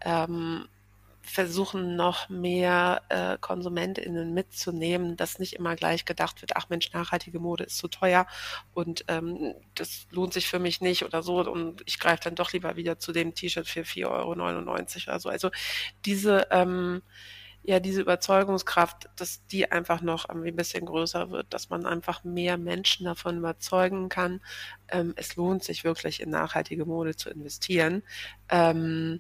[0.01, 0.67] ähm,
[1.30, 7.39] versuchen noch mehr äh, KonsumentInnen mitzunehmen, dass nicht immer gleich gedacht wird, ach Mensch, nachhaltige
[7.39, 8.27] Mode ist zu teuer
[8.73, 12.53] und ähm, das lohnt sich für mich nicht oder so und ich greife dann doch
[12.53, 15.30] lieber wieder zu dem T-Shirt für 4,99 Euro oder so.
[15.30, 15.51] Also
[16.05, 17.01] diese ähm,
[17.63, 22.57] ja, diese Überzeugungskraft, dass die einfach noch ein bisschen größer wird, dass man einfach mehr
[22.57, 24.41] Menschen davon überzeugen kann,
[24.88, 28.03] ähm, es lohnt sich wirklich in nachhaltige Mode zu investieren,
[28.49, 29.19] ähm,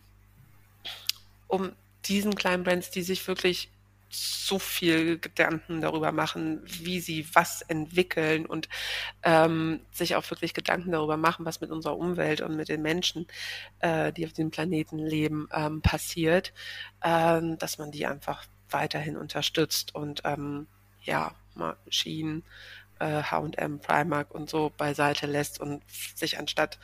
[1.47, 1.73] um
[2.05, 3.69] diesen kleinen Brands, die sich wirklich
[4.11, 8.67] so viel Gedanken darüber machen, wie sie was entwickeln und
[9.23, 13.27] ähm, sich auch wirklich Gedanken darüber machen, was mit unserer Umwelt und mit den Menschen,
[13.79, 16.53] äh, die auf dem Planeten leben, ähm, passiert,
[17.03, 20.67] ähm, dass man die einfach weiterhin unterstützt und ähm,
[21.03, 21.35] ja,
[22.99, 25.83] äh, H&M, Primark und so beiseite lässt und
[26.15, 26.79] sich anstatt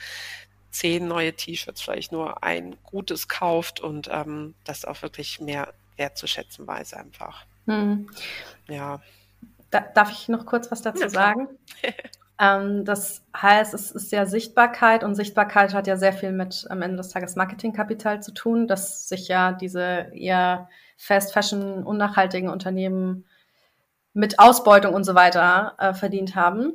[0.76, 6.68] zehn neue T-Shirts vielleicht nur ein gutes kauft und ähm, das auch wirklich mehr wertzuschätzen
[6.68, 7.46] weiß einfach.
[7.66, 8.10] Hm.
[8.68, 9.02] Ja.
[9.72, 11.48] Da, darf ich noch kurz was dazu ja, sagen?
[12.40, 16.82] ähm, das heißt, es ist ja Sichtbarkeit und Sichtbarkeit hat ja sehr viel mit am
[16.82, 23.26] Ende des Tages Marketingkapital zu tun, dass sich ja diese eher Fast Fashion unnachhaltigen Unternehmen
[24.14, 26.74] mit Ausbeutung und so weiter äh, verdient haben.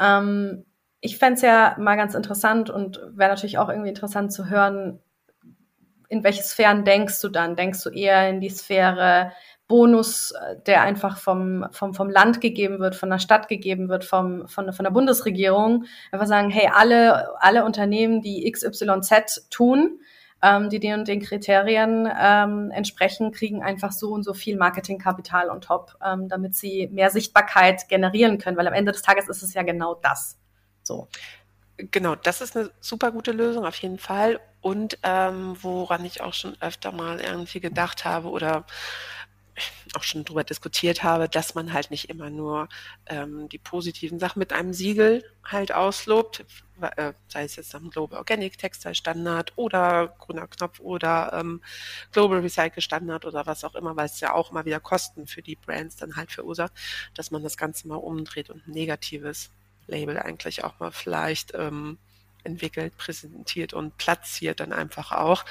[0.00, 0.64] Ähm,
[1.04, 5.00] ich fände es ja mal ganz interessant und wäre natürlich auch irgendwie interessant zu hören,
[6.08, 7.56] in welche Sphären denkst du dann?
[7.56, 9.32] Denkst du eher in die Sphäre
[9.68, 10.32] Bonus,
[10.66, 14.72] der einfach vom, vom, vom Land gegeben wird, von der Stadt gegeben wird, vom, von,
[14.72, 15.84] von der Bundesregierung?
[16.10, 20.00] Einfach sagen, hey, alle, alle Unternehmen, die XYZ tun,
[20.42, 25.50] ähm, die den und den Kriterien ähm, entsprechen, kriegen einfach so und so viel Marketingkapital
[25.50, 29.42] on top, ähm, damit sie mehr Sichtbarkeit generieren können, weil am Ende des Tages ist
[29.42, 30.38] es ja genau das.
[30.84, 31.08] So.
[31.76, 34.40] Genau, das ist eine super gute Lösung auf jeden Fall.
[34.60, 38.64] Und ähm, woran ich auch schon öfter mal irgendwie gedacht habe oder
[39.94, 42.68] auch schon drüber diskutiert habe, dass man halt nicht immer nur
[43.06, 46.44] ähm, die positiven Sachen mit einem Siegel halt auslobt,
[46.80, 51.62] äh, sei es jetzt am Global Organic Textile Standard oder grüner Knopf oder ähm,
[52.12, 55.42] Global Recycle Standard oder was auch immer, weil es ja auch immer wieder Kosten für
[55.42, 56.72] die Brands dann halt verursacht,
[57.14, 59.50] dass man das Ganze mal umdreht und ein negatives
[59.86, 61.98] Label eigentlich auch mal vielleicht ähm,
[62.44, 65.44] entwickelt, präsentiert und platziert dann einfach auch,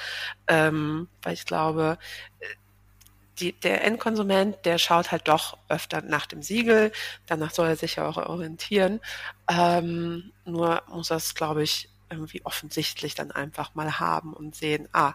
[0.46, 1.98] ähm, weil ich glaube,
[2.40, 2.46] äh,
[3.40, 6.92] die, der Endkonsument, der schaut halt doch öfter nach dem Siegel,
[7.26, 9.00] danach soll er sich ja auch orientieren.
[9.50, 15.14] Ähm, nur muss es, glaube ich, irgendwie offensichtlich dann einfach mal haben und sehen, ah,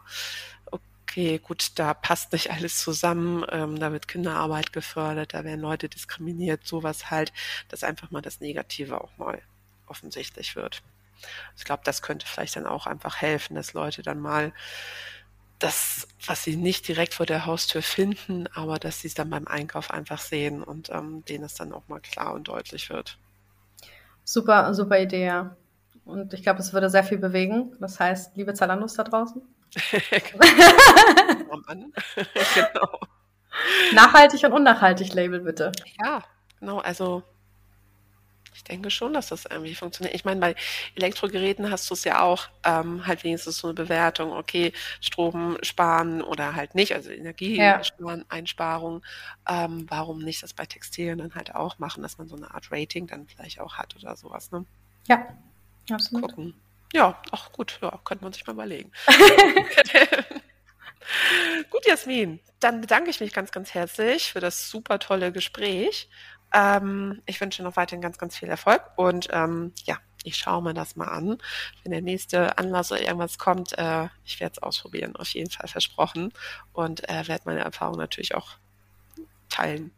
[1.09, 5.89] okay, gut, da passt nicht alles zusammen, ähm, da wird Kinderarbeit gefördert, da werden Leute
[5.89, 7.33] diskriminiert, sowas halt,
[7.67, 9.41] dass einfach mal das Negative auch mal
[9.87, 10.83] offensichtlich wird.
[11.57, 14.53] Ich glaube, das könnte vielleicht dann auch einfach helfen, dass Leute dann mal
[15.57, 19.47] das, was sie nicht direkt vor der Haustür finden, aber dass sie es dann beim
[19.47, 23.17] Einkauf einfach sehen und ähm, denen es dann auch mal klar und deutlich wird.
[24.23, 25.57] Super, super Idee, ja.
[26.05, 27.75] Und ich glaube, es würde sehr viel bewegen.
[27.79, 29.41] Das heißt, liebe Zalandos da draußen.
[32.55, 32.99] genau.
[33.93, 35.71] Nachhaltig und unnachhaltig Label bitte.
[36.03, 36.23] Ja,
[36.59, 36.79] genau.
[36.79, 37.23] Also
[38.59, 40.13] ich denke schon, dass das irgendwie funktioniert.
[40.13, 40.55] Ich meine, bei
[40.95, 46.21] Elektrogeräten hast du es ja auch ähm, halt wenigstens so eine Bewertung, okay, Strom sparen
[46.21, 49.01] oder halt nicht, also Energieeinsparung.
[49.47, 49.65] Ja.
[49.65, 52.69] Ähm, warum nicht das bei Textilien dann halt auch machen, dass man so eine Art
[52.71, 54.65] Rating dann vielleicht auch hat oder sowas, ne?
[55.07, 55.25] Ja,
[55.89, 56.29] absolut.
[56.29, 56.53] Gucken.
[56.93, 58.91] Ja, ach gut, ja, könnte man sich mal überlegen.
[61.69, 66.09] gut, Jasmin, dann bedanke ich mich ganz, ganz herzlich für das super tolle Gespräch
[66.53, 70.73] ähm, ich wünsche noch weiterhin ganz, ganz viel Erfolg und ähm, ja, ich schaue mir
[70.73, 71.37] das mal an.
[71.83, 75.67] Wenn der nächste Anlass oder irgendwas kommt, äh, ich werde es ausprobieren, auf jeden Fall
[75.67, 76.33] versprochen
[76.73, 78.51] und äh, werde meine Erfahrung natürlich auch
[79.49, 79.91] teilen,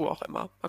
[0.00, 0.50] wo auch immer.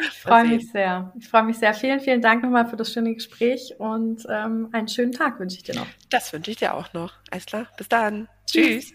[0.00, 1.12] ich freue mich sehr.
[1.18, 1.74] Ich freue mich sehr.
[1.74, 5.64] Vielen, vielen Dank nochmal für das schöne Gespräch und ähm, einen schönen Tag wünsche ich
[5.64, 5.86] dir noch.
[6.10, 7.14] Das wünsche ich dir auch noch.
[7.30, 7.66] Alles klar.
[7.76, 8.28] Bis dann.
[8.46, 8.92] Tschüss.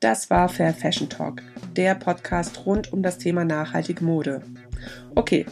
[0.00, 1.42] Das war Fair Fashion Talk,
[1.76, 4.42] der Podcast rund um das Thema nachhaltige Mode.
[5.14, 5.44] Okay,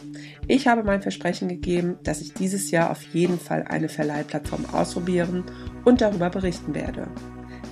[0.47, 5.43] ich habe mein Versprechen gegeben, dass ich dieses Jahr auf jeden Fall eine Verleihplattform ausprobieren
[5.85, 7.07] und darüber berichten werde.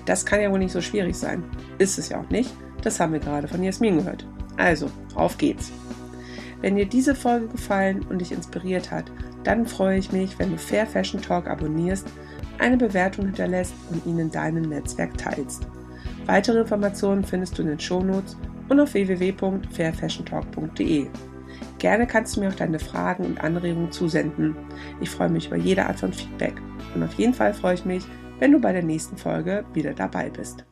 [0.06, 1.44] Das kann ja wohl nicht so schwierig sein.
[1.80, 2.52] Ist es ja auch nicht.
[2.82, 4.26] Das haben wir gerade von Jasmin gehört.
[4.58, 5.72] Also, auf geht's.
[6.62, 9.12] Wenn dir diese Folge gefallen und dich inspiriert hat,
[9.44, 12.08] dann freue ich mich, wenn du Fair Fashion Talk abonnierst,
[12.60, 15.68] eine Bewertung hinterlässt und ihn in deinem Netzwerk teilst.
[16.26, 18.36] Weitere Informationen findest du in den Shownotes
[18.70, 21.08] und auf www.fairfashiontalk.de.
[21.78, 24.56] Gerne kannst du mir auch deine Fragen und Anregungen zusenden.
[25.00, 26.56] Ich freue mich über jede Art von Feedback.
[26.96, 28.04] Und auf jeden Fall freue ich mich,
[28.40, 30.68] wenn du bei der nächsten Folge wieder dabei bist.